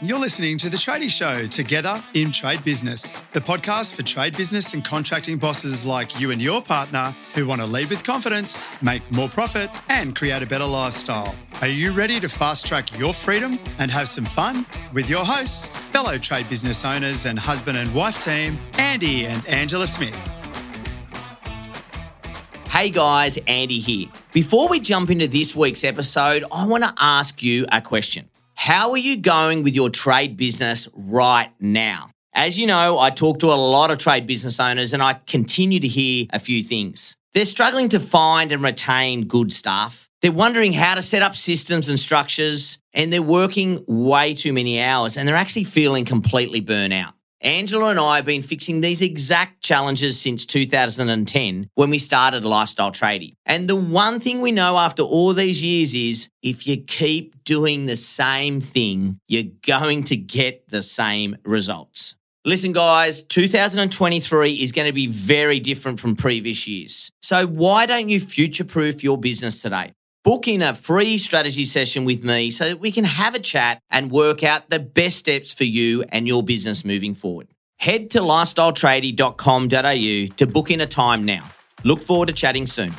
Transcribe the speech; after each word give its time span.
You're 0.00 0.18
listening 0.18 0.58
to 0.58 0.68
The 0.68 0.76
Tradie 0.76 1.10
Show 1.10 1.46
Together 1.46 2.02
in 2.14 2.32
Trade 2.32 2.64
Business, 2.64 3.18
the 3.32 3.40
podcast 3.40 3.94
for 3.94 4.02
trade 4.02 4.36
business 4.36 4.74
and 4.74 4.84
contracting 4.84 5.38
bosses 5.38 5.84
like 5.84 6.18
you 6.18 6.30
and 6.30 6.40
your 6.40 6.62
partner 6.62 7.14
who 7.34 7.46
want 7.46 7.60
to 7.60 7.66
lead 7.66 7.90
with 7.90 8.02
confidence, 8.02 8.68
make 8.82 9.02
more 9.10 9.28
profit, 9.28 9.70
and 9.88 10.16
create 10.16 10.42
a 10.42 10.46
better 10.46 10.64
lifestyle. 10.64 11.34
Are 11.60 11.68
you 11.68 11.92
ready 11.92 12.20
to 12.20 12.28
fast 12.28 12.66
track 12.66 12.98
your 12.98 13.12
freedom 13.12 13.58
and 13.78 13.90
have 13.90 14.08
some 14.08 14.24
fun? 14.24 14.66
With 14.92 15.08
your 15.08 15.24
hosts, 15.24 15.76
fellow 15.76 16.18
trade 16.18 16.48
business 16.48 16.84
owners 16.84 17.26
and 17.26 17.38
husband 17.38 17.78
and 17.78 17.94
wife 17.94 18.18
team, 18.18 18.58
Andy 18.78 19.26
and 19.26 19.46
Angela 19.46 19.86
Smith. 19.86 20.16
Hey 22.68 22.90
guys, 22.90 23.38
Andy 23.46 23.80
here. 23.80 24.08
Before 24.32 24.68
we 24.68 24.80
jump 24.80 25.10
into 25.10 25.28
this 25.28 25.54
week's 25.54 25.84
episode, 25.84 26.44
I 26.50 26.66
want 26.66 26.82
to 26.84 26.92
ask 26.98 27.42
you 27.42 27.66
a 27.70 27.80
question. 27.80 28.28
How 28.64 28.92
are 28.92 28.96
you 28.96 29.18
going 29.18 29.62
with 29.62 29.74
your 29.74 29.90
trade 29.90 30.38
business 30.38 30.88
right 30.94 31.50
now? 31.60 32.08
As 32.32 32.58
you 32.58 32.66
know, 32.66 32.98
I 32.98 33.10
talk 33.10 33.40
to 33.40 33.48
a 33.48 33.60
lot 33.60 33.90
of 33.90 33.98
trade 33.98 34.26
business 34.26 34.58
owners 34.58 34.94
and 34.94 35.02
I 35.02 35.20
continue 35.26 35.80
to 35.80 35.86
hear 35.86 36.24
a 36.30 36.38
few 36.38 36.62
things. 36.62 37.18
They're 37.34 37.44
struggling 37.44 37.90
to 37.90 38.00
find 38.00 38.52
and 38.52 38.62
retain 38.62 39.26
good 39.26 39.52
staff. 39.52 40.08
They're 40.22 40.32
wondering 40.32 40.72
how 40.72 40.94
to 40.94 41.02
set 41.02 41.20
up 41.20 41.36
systems 41.36 41.90
and 41.90 42.00
structures, 42.00 42.78
and 42.94 43.12
they're 43.12 43.20
working 43.20 43.84
way 43.86 44.32
too 44.32 44.54
many 44.54 44.80
hours 44.80 45.18
and 45.18 45.28
they're 45.28 45.36
actually 45.36 45.64
feeling 45.64 46.06
completely 46.06 46.60
burnt 46.60 46.94
out. 46.94 47.12
Angela 47.44 47.90
and 47.90 48.00
I 48.00 48.16
have 48.16 48.24
been 48.24 48.40
fixing 48.40 48.80
these 48.80 49.02
exact 49.02 49.62
challenges 49.62 50.18
since 50.18 50.46
2010 50.46 51.68
when 51.74 51.90
we 51.90 51.98
started 51.98 52.42
Lifestyle 52.42 52.90
Tradie. 52.90 53.34
And 53.44 53.68
the 53.68 53.76
one 53.76 54.18
thing 54.18 54.40
we 54.40 54.50
know 54.50 54.78
after 54.78 55.02
all 55.02 55.34
these 55.34 55.62
years 55.62 55.92
is 55.92 56.30
if 56.42 56.66
you 56.66 56.78
keep 56.78 57.44
doing 57.44 57.84
the 57.84 57.98
same 57.98 58.62
thing, 58.62 59.20
you're 59.28 59.52
going 59.66 60.04
to 60.04 60.16
get 60.16 60.70
the 60.70 60.82
same 60.82 61.36
results. 61.44 62.16
Listen, 62.46 62.72
guys, 62.72 63.22
2023 63.24 64.54
is 64.54 64.72
going 64.72 64.86
to 64.86 64.92
be 64.92 65.06
very 65.06 65.60
different 65.60 66.00
from 66.00 66.16
previous 66.16 66.66
years. 66.66 67.10
So, 67.22 67.46
why 67.46 67.84
don't 67.84 68.08
you 68.08 68.20
future 68.20 68.64
proof 68.64 69.04
your 69.04 69.18
business 69.18 69.60
today? 69.60 69.92
Book 70.24 70.48
in 70.48 70.62
a 70.62 70.74
free 70.74 71.18
strategy 71.18 71.66
session 71.66 72.04
with 72.04 72.24
me 72.24 72.50
so 72.50 72.64
that 72.64 72.80
we 72.80 72.90
can 72.90 73.04
have 73.04 73.34
a 73.34 73.38
chat 73.38 73.80
and 73.90 74.10
work 74.10 74.42
out 74.42 74.70
the 74.70 74.80
best 74.80 75.18
steps 75.18 75.54
for 75.54 75.64
you 75.64 76.02
and 76.08 76.26
your 76.26 76.42
business 76.42 76.82
moving 76.84 77.14
forward. 77.14 77.46
Head 77.78 78.10
to 78.12 78.20
lifestyletradie.com.au 78.20 80.36
to 80.36 80.46
book 80.46 80.70
in 80.70 80.80
a 80.80 80.86
time 80.86 81.24
now. 81.24 81.50
Look 81.84 82.02
forward 82.02 82.28
to 82.28 82.32
chatting 82.32 82.66
soon. 82.66 82.94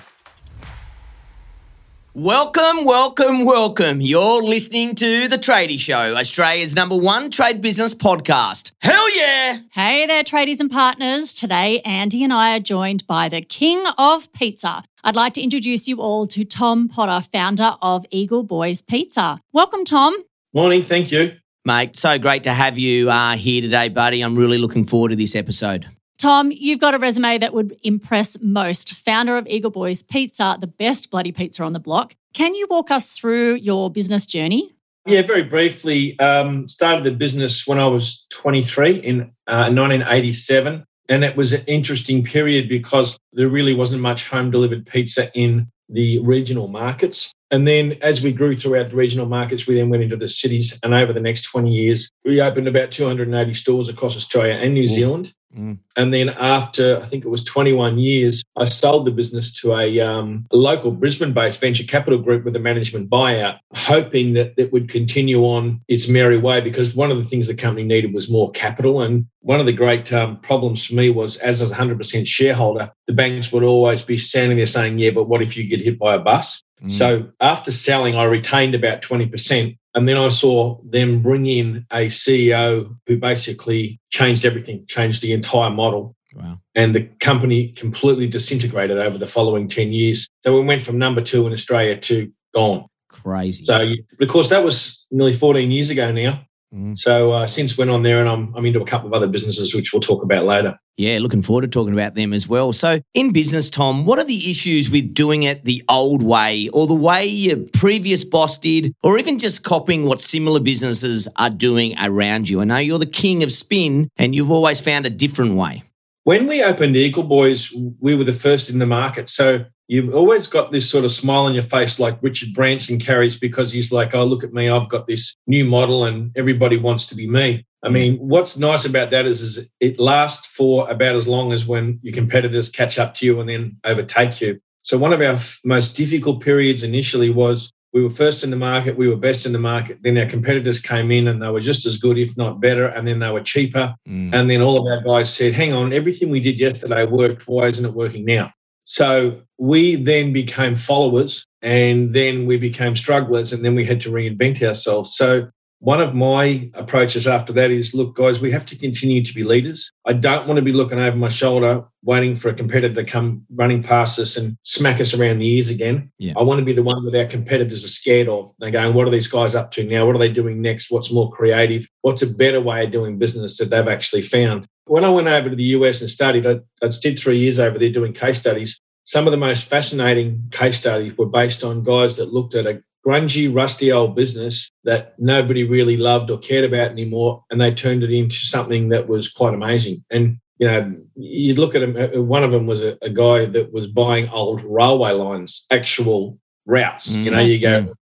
Welcome, 2.18 2.86
welcome, 2.86 3.44
welcome. 3.44 4.00
You're 4.00 4.42
listening 4.42 4.96
to 4.96 5.28
The 5.28 5.38
Tradie 5.38 5.78
Show, 5.78 6.16
Australia's 6.16 6.74
number 6.74 6.96
one 6.96 7.30
trade 7.30 7.60
business 7.60 7.94
podcast. 7.94 8.72
Hell 8.80 9.18
yeah! 9.18 9.58
Hey 9.74 10.08
there, 10.08 10.24
tradies 10.24 10.62
and 10.62 10.72
partners. 10.72 11.34
Today, 11.34 11.82
Andy 11.82 12.24
and 12.24 12.32
I 12.32 12.56
are 12.56 12.62
joined 12.62 13.06
by 13.06 13.28
the 13.28 13.42
king 13.42 13.84
of 13.98 14.32
pizza. 14.32 14.86
I'd 15.04 15.18
like 15.18 15.34
to 15.34 15.42
introduce 15.42 15.90
you 15.90 15.98
all 15.98 16.26
to 16.28 16.46
Tom 16.46 16.88
Potter, 16.88 17.22
founder 17.34 17.76
of 17.82 18.06
Eagle 18.12 18.44
Boys 18.44 18.82
Pizza. 18.82 19.42
Welcome, 19.52 19.84
Tom. 19.84 20.16
Morning, 20.54 20.84
thank 20.84 21.12
you. 21.12 21.34
Mate, 21.66 21.98
so 21.98 22.18
great 22.18 22.44
to 22.44 22.54
have 22.54 22.78
you 22.78 23.10
uh, 23.10 23.36
here 23.36 23.62
today, 23.62 23.90
buddy. 23.90 24.22
I'm 24.22 24.38
really 24.38 24.58
looking 24.58 24.86
forward 24.86 25.10
to 25.10 25.18
this 25.18 25.36
episode. 25.36 25.86
Tom, 26.18 26.52
you've 26.52 26.80
got 26.80 26.94
a 26.94 27.00
resume 27.00 27.38
that 27.38 27.54
would 27.54 27.78
impress 27.84 28.38
most. 28.42 28.94
Founder 28.94 29.38
of 29.38 29.48
Eagle 29.48 29.72
Boys 29.72 30.02
Pizza, 30.02 30.58
the 30.60 30.68
best 30.68 31.12
bloody 31.12 31.32
pizza 31.32 31.64
on 31.64 31.74
the 31.74 31.80
block. 31.80 32.16
Can 32.34 32.56
you 32.56 32.68
walk 32.70 32.90
us 32.90 33.12
through 33.12 33.56
your 33.56 33.90
business 33.90 34.26
journey? 34.26 34.76
Yeah, 35.06 35.22
very 35.22 35.44
briefly. 35.44 36.18
Um, 36.20 36.68
started 36.68 37.04
the 37.04 37.12
business 37.12 37.68
when 37.68 37.80
I 37.80 37.88
was 37.88 38.26
23 38.32 38.92
in 38.92 39.22
uh, 39.48 39.70
1987. 39.70 40.86
And 41.08 41.24
it 41.24 41.36
was 41.36 41.54
an 41.54 41.64
interesting 41.68 42.24
period 42.24 42.68
because 42.68 43.20
there 43.34 43.48
really 43.48 43.75
wasn't 43.75 44.02
much 44.02 44.28
home 44.28 44.50
delivered 44.50 44.88
pizza 44.88 45.31
in 45.34 45.68
the 45.88 46.20
regional 46.20 46.68
markets. 46.68 47.31
And 47.51 47.67
then 47.67 47.97
as 48.01 48.22
we 48.22 48.31
grew 48.31 48.56
throughout 48.56 48.89
the 48.89 48.95
regional 48.95 49.28
markets, 49.28 49.67
we 49.67 49.75
then 49.75 49.89
went 49.89 50.03
into 50.03 50.17
the 50.17 50.29
cities. 50.29 50.79
And 50.83 50.94
over 50.94 51.13
the 51.13 51.22
next 51.22 51.44
20 51.44 51.72
years, 51.72 52.09
we 52.23 52.41
opened 52.41 52.67
about 52.67 52.91
280 52.91 53.53
stores 53.53 53.89
across 53.89 54.17
Australia 54.17 54.53
and 54.53 54.73
New 54.73 54.88
Zealand. 54.88 55.33
Mm. 55.56 55.78
And 55.95 56.13
then 56.13 56.29
after, 56.29 56.97
I 57.01 57.06
think 57.06 57.23
it 57.23 57.29
was 57.29 57.44
21 57.44 57.97
years, 57.97 58.44
I 58.57 58.66
sold 58.66 59.06
the 59.06 59.11
business 59.11 59.53
to 59.61 59.75
a, 59.75 60.00
um, 60.01 60.45
a 60.51 60.57
local 60.57 60.91
Brisbane 60.91 61.33
based 61.33 61.61
venture 61.61 61.83
capital 61.83 62.19
group 62.19 62.44
with 62.44 62.56
a 62.56 62.59
management 62.59 63.09
buyout, 63.09 63.59
hoping 63.73 64.33
that 64.33 64.53
it 64.57 64.73
would 64.73 64.89
continue 64.89 65.44
on 65.44 65.81
its 65.88 66.07
merry 66.07 66.38
way 66.38 66.62
because 66.62 66.95
one 66.95 67.12
of 67.12 67.17
the 67.17 67.23
things 67.23 67.47
the 67.47 67.56
company 67.56 67.85
needed 67.85 68.13
was 68.13 68.29
more 68.29 68.51
capital. 68.51 69.01
And 69.01 69.27
one 69.41 69.59
of 69.59 69.66
the 69.66 69.73
great 69.73 70.12
um, 70.12 70.39
problems 70.41 70.85
for 70.85 70.95
me 70.95 71.09
was 71.09 71.38
as 71.38 71.62
a 71.62 71.73
100% 71.73 72.27
shareholder, 72.27 72.91
the 73.07 73.13
banks 73.13 73.51
would 73.51 73.63
always 73.63 74.01
be 74.01 74.17
standing 74.17 74.57
there 74.57 74.66
saying, 74.66 75.00
Yeah, 75.00 75.12
but 75.12 75.29
what 75.29 75.41
if 75.41 75.56
you 75.56 75.63
get 75.67 75.81
hit 75.81 75.97
by 75.97 76.16
a 76.16 76.19
bus? 76.19 76.63
Mm. 76.84 76.91
So 76.91 77.31
after 77.40 77.72
selling, 77.72 78.16
I 78.16 78.24
retained 78.24 78.75
about 78.75 79.02
20%. 79.02 79.78
And 79.96 80.09
then 80.09 80.18
I 80.18 80.28
saw 80.28 80.78
them 80.84 81.22
bring 81.22 81.46
in 81.46 81.86
a 81.90 82.08
CEO 82.08 82.96
who 83.08 83.18
basically 83.18 84.00
changed 84.09 84.46
everything, 84.46 84.86
changed 84.88 85.22
the 85.22 85.31
entire 85.31 85.69
model. 85.69 86.16
Wow. 86.36 86.59
And 86.75 86.94
the 86.94 87.06
company 87.22 87.69
completely 87.72 88.28
disintegrated 88.28 88.97
over 88.97 89.18
the 89.18 89.28
following 89.28 89.69
10 89.69 89.94
years. 89.94 90.28
So 90.44 90.53
we 90.53 90.66
went 90.66 90.81
from 90.81 90.97
number 90.97 91.22
two 91.22 91.47
in 91.47 91.53
Australia 91.53 91.97
to 91.97 92.30
gone. 92.53 92.88
Crazy. 93.07 93.63
So, 93.63 93.94
of 94.19 94.28
course, 94.28 94.50
that 94.50 94.63
was 94.63 95.07
nearly 95.12 95.31
14 95.31 95.72
years 95.72 95.90
ago 95.90 96.12
now. 96.12 96.46
Mm. 96.75 96.97
So 96.97 97.31
uh, 97.31 97.47
since 97.47 97.78
went 97.78 97.90
on 97.90 98.03
there, 98.03 98.19
and 98.19 98.28
I'm, 98.28 98.53
I'm 98.56 98.66
into 98.66 98.81
a 98.81 98.86
couple 98.86 99.08
of 99.08 99.13
other 99.13 99.28
businesses, 99.28 99.74
which 99.74 99.94
we'll 99.94 100.02
talk 100.02 100.24
about 100.24 100.46
later. 100.46 100.78
Yeah, 100.97 101.19
looking 101.19 101.41
forward 101.41 101.62
to 101.63 101.68
talking 101.68 101.94
about 101.94 102.16
them 102.16 102.34
as 102.34 102.47
well. 102.47 102.72
So, 102.72 103.02
in 103.13 103.34
business, 103.34 103.69
Tom, 103.69 104.06
what 104.06 104.18
are 104.18 104.24
the 104.24 104.50
issues 104.50 104.90
with 104.90 105.13
doing 105.13 105.44
it 105.44 105.66
the 105.66 105.84
old 105.90 106.24
way 106.24 106.69
or 106.69 106.88
the 106.88 106.94
way 106.96 107.25
your 107.25 107.58
previous 107.74 108.24
boss 108.24 108.58
did, 108.58 108.94
or 109.03 109.19
even 109.19 109.38
just 109.38 109.63
copying 109.63 110.06
what 110.06 110.22
similar 110.22 110.62
businesses 110.62 111.28
are 111.36 111.50
doing 111.50 111.96
around 112.02 112.47
you? 112.47 112.62
I 112.62 112.63
know 112.63 112.78
you're 112.78 113.00
the 113.00 113.06
king 113.06 113.44
of 113.44 113.52
spin 113.52 114.09
and 114.16 114.34
you've 114.34 114.52
always 114.52 114.80
found 114.80 115.06
a 115.06 115.09
different 115.09 115.56
way. 115.56 115.84
When 116.24 116.47
we 116.47 116.63
opened 116.63 116.96
Eagle 116.96 117.24
Boys, 117.24 117.74
we 118.00 118.16
were 118.16 118.24
the 118.24 118.34
first 118.34 118.69
in 118.69 118.80
the 118.80 118.88
market. 118.88 119.28
So, 119.30 119.66
you've 119.88 120.13
always 120.13 120.47
got 120.47 120.72
this 120.72 120.90
sort 120.90 121.06
of 121.06 121.12
smile 121.12 121.44
on 121.44 121.53
your 121.53 121.63
face 121.63 122.00
like 122.00 122.22
Richard 122.22 122.53
Branson 122.53 123.00
carries 123.00 123.38
because 123.38 123.72
he's 123.72 123.91
like, 123.91 124.16
oh, 124.16 124.25
look 124.25 124.44
at 124.44 124.53
me, 124.53 124.69
I've 124.69 124.90
got 124.90 125.07
this 125.07 125.35
new 125.47 125.66
model 125.66 126.06
and 126.06 126.31
everybody 126.35 126.78
wants 126.78 127.06
to 127.07 127.16
be 127.16 127.28
me. 127.28 127.66
I 127.84 127.90
mean, 127.90 128.18
what's 128.18 128.57
nice 128.57 128.84
about 128.85 129.12
that 129.12 129.28
is, 129.28 129.44
is 129.44 129.72
it 129.79 130.00
lasts 130.00 130.47
for 130.47 130.90
about 130.90 131.16
as 131.16 131.28
long 131.28 131.53
as 131.53 131.68
when 131.68 132.00
your 132.01 132.16
competitors 132.16 132.69
catch 132.69 132.97
up 132.97 133.13
to 133.16 133.25
you 133.28 133.40
and 133.40 133.47
then 133.47 133.78
overtake 133.84 134.41
you. 134.41 134.59
So 134.81 134.97
one 134.97 135.13
of 135.13 135.22
our 135.22 135.34
f- 135.34 135.59
most 135.63 135.95
difficult 135.95 136.41
periods 136.41 136.81
initially 136.81 137.29
was 137.29 137.72
we 137.94 138.01
were 138.01 138.09
first 138.09 138.44
in 138.44 138.50
the 138.50 138.56
market, 138.56 138.97
we 138.97 139.07
were 139.07 139.16
best 139.16 139.45
in 139.45 139.53
the 139.53 139.59
market. 139.59 140.00
Then 140.01 140.18
our 140.18 140.25
competitors 140.25 140.81
came 140.81 141.12
in 141.12 141.28
and 141.28 141.41
they 141.41 141.50
were 141.50 141.59
just 141.59 141.85
as 141.85 141.97
good, 141.97 142.18
if 142.18 142.35
not 142.35 142.59
better, 142.59 142.88
and 142.88 143.07
then 143.07 143.19
they 143.19 143.29
were 143.29 143.41
cheaper. 143.41 143.95
Mm. 144.09 144.34
And 144.34 144.50
then 144.50 144.62
all 144.62 144.78
of 144.78 144.88
our 144.88 145.01
guys 145.01 145.34
said, 145.34 145.53
hang 145.53 145.72
on, 145.72 145.94
everything 145.94 146.29
we 146.29 146.40
did 146.40 146.59
yesterday 146.59 147.06
worked. 147.06 147.47
Why 147.47 147.68
isn't 147.68 147.85
it 147.85 147.94
working 147.94 148.25
now? 148.25 148.51
So 148.85 149.41
we 149.57 149.96
then 149.96 150.31
became 150.31 150.75
followers 150.75 151.46
and 151.62 152.13
then 152.13 152.46
we 152.46 152.57
became 152.57 152.96
strugglers 152.96 153.51
and 153.51 153.66
then 153.66 153.75
we 153.75 153.85
had 153.85 154.01
to 154.01 154.12
reinvent 154.12 154.62
ourselves. 154.62 155.16
So 155.16 155.50
one 155.79 156.01
of 156.01 156.16
my 156.16 156.69
approaches 156.73 157.28
after 157.28 157.53
that 157.53 157.69
is 157.69 157.94
look, 157.94 158.16
guys, 158.16 158.40
we 158.40 158.51
have 158.51 158.66
to 158.68 158.75
continue 158.75 159.24
to 159.24 159.34
be 159.34 159.44
leaders. 159.44 159.91
I 160.06 160.13
don't 160.13 160.47
want 160.47 160.57
to 160.57 160.63
be 160.63 160.72
looking 160.72 161.00
over 161.00 161.18
my 161.18 161.28
shoulder, 161.28 161.84
waiting 162.03 162.35
for 162.35 162.50
a 162.50 162.53
competitor 162.53 162.95
to 162.95 163.03
come 163.03 163.45
running 163.53 163.84
past 163.84 164.18
us 164.18 164.38
and 164.38 164.57
smack 164.63 165.01
us 165.01 165.13
around 165.13 165.40
the 165.40 165.50
ears 165.50 165.69
again. 165.69 166.12
Yeah. 166.18 166.34
I 166.38 166.44
want 166.44 166.59
to 166.59 166.66
be 166.66 166.74
the 166.74 166.84
one 166.84 167.03
that 167.06 167.16
our 167.16 167.28
competitors 167.28 167.84
are 167.84 167.90
scared 167.90 168.29
of. 168.29 168.51
They're 168.59 168.72
going, 168.72 168.94
what 168.94 169.07
are 169.07 169.12
these 169.12 169.28
guys 169.28 169.53
up 169.53 169.72
to 169.72 169.84
now? 169.84 170.06
What 170.06 170.16
are 170.16 170.19
they 170.19 170.31
doing 170.31 170.62
next? 170.62 170.90
What's 170.90 171.12
more 171.12 171.29
creative? 171.31 171.88
What's 172.01 172.21
a 172.21 172.33
better 172.33 172.62
way 172.62 172.86
of 172.86 172.92
doing 172.92 173.18
business 173.18 173.57
that 173.57 173.69
they've 173.69 173.88
actually 173.88 174.21
found? 174.21 174.68
When 174.86 175.04
I 175.04 175.10
went 175.10 175.28
over 175.28 175.50
to 175.50 175.56
the 175.56 175.64
US 175.64 176.02
and 176.02 176.10
studied, 176.10 176.46
I, 176.46 176.60
I 176.82 176.90
did 177.02 177.18
three 177.18 177.40
years 177.40 177.60
over 177.60 177.78
there 177.78 177.92
doing 177.92 178.14
case 178.14 178.40
studies. 178.40 178.80
Some 179.04 179.28
of 179.28 179.32
the 179.32 179.38
most 179.38 179.68
fascinating 179.68 180.48
case 180.52 180.80
studies 180.80 181.18
were 181.18 181.26
based 181.28 181.64
on 181.64 181.84
guys 181.84 182.18
that 182.18 182.34
looked 182.34 182.56
at 182.56 182.66
a 182.66 182.82
grungy, 183.06 183.54
rusty 183.54 183.92
old 183.92 184.16
business 184.16 184.72
that 184.84 185.14
nobody 185.20 185.64
really 185.64 185.98
loved 185.98 186.32
or 186.32 186.40
cared 186.40 186.66
about 186.66 186.92
anymore, 186.92 187.44
and 187.52 187.62
they 187.62 187.74
turned 187.74 188.04
it 188.04 188.12
into 188.12 188.38
something 188.38 188.90
that 188.90 189.08
was 189.08 189.30
quite 189.30 189.54
amazing. 189.54 190.04
And 190.10 190.40
you 190.58 190.68
know, 190.68 190.96
you'd 191.16 191.60
look 191.60 191.76
at 191.76 191.82
them. 191.82 191.98
Uh, 191.98 192.22
one 192.22 192.44
of 192.44 192.52
them 192.52 192.66
was 192.66 192.82
a, 192.82 192.98
a 193.02 193.10
guy 193.10 193.46
that 193.46 193.74
was 193.74 193.88
buying 193.88 194.30
old 194.30 194.64
railway 194.64 195.12
lines, 195.12 195.66
actual 195.70 196.40
routes. 196.66 197.12
Mm, 197.12 197.24
you 197.24 197.32
know, 197.32 197.42
you 197.42 197.62
go, 197.62 197.94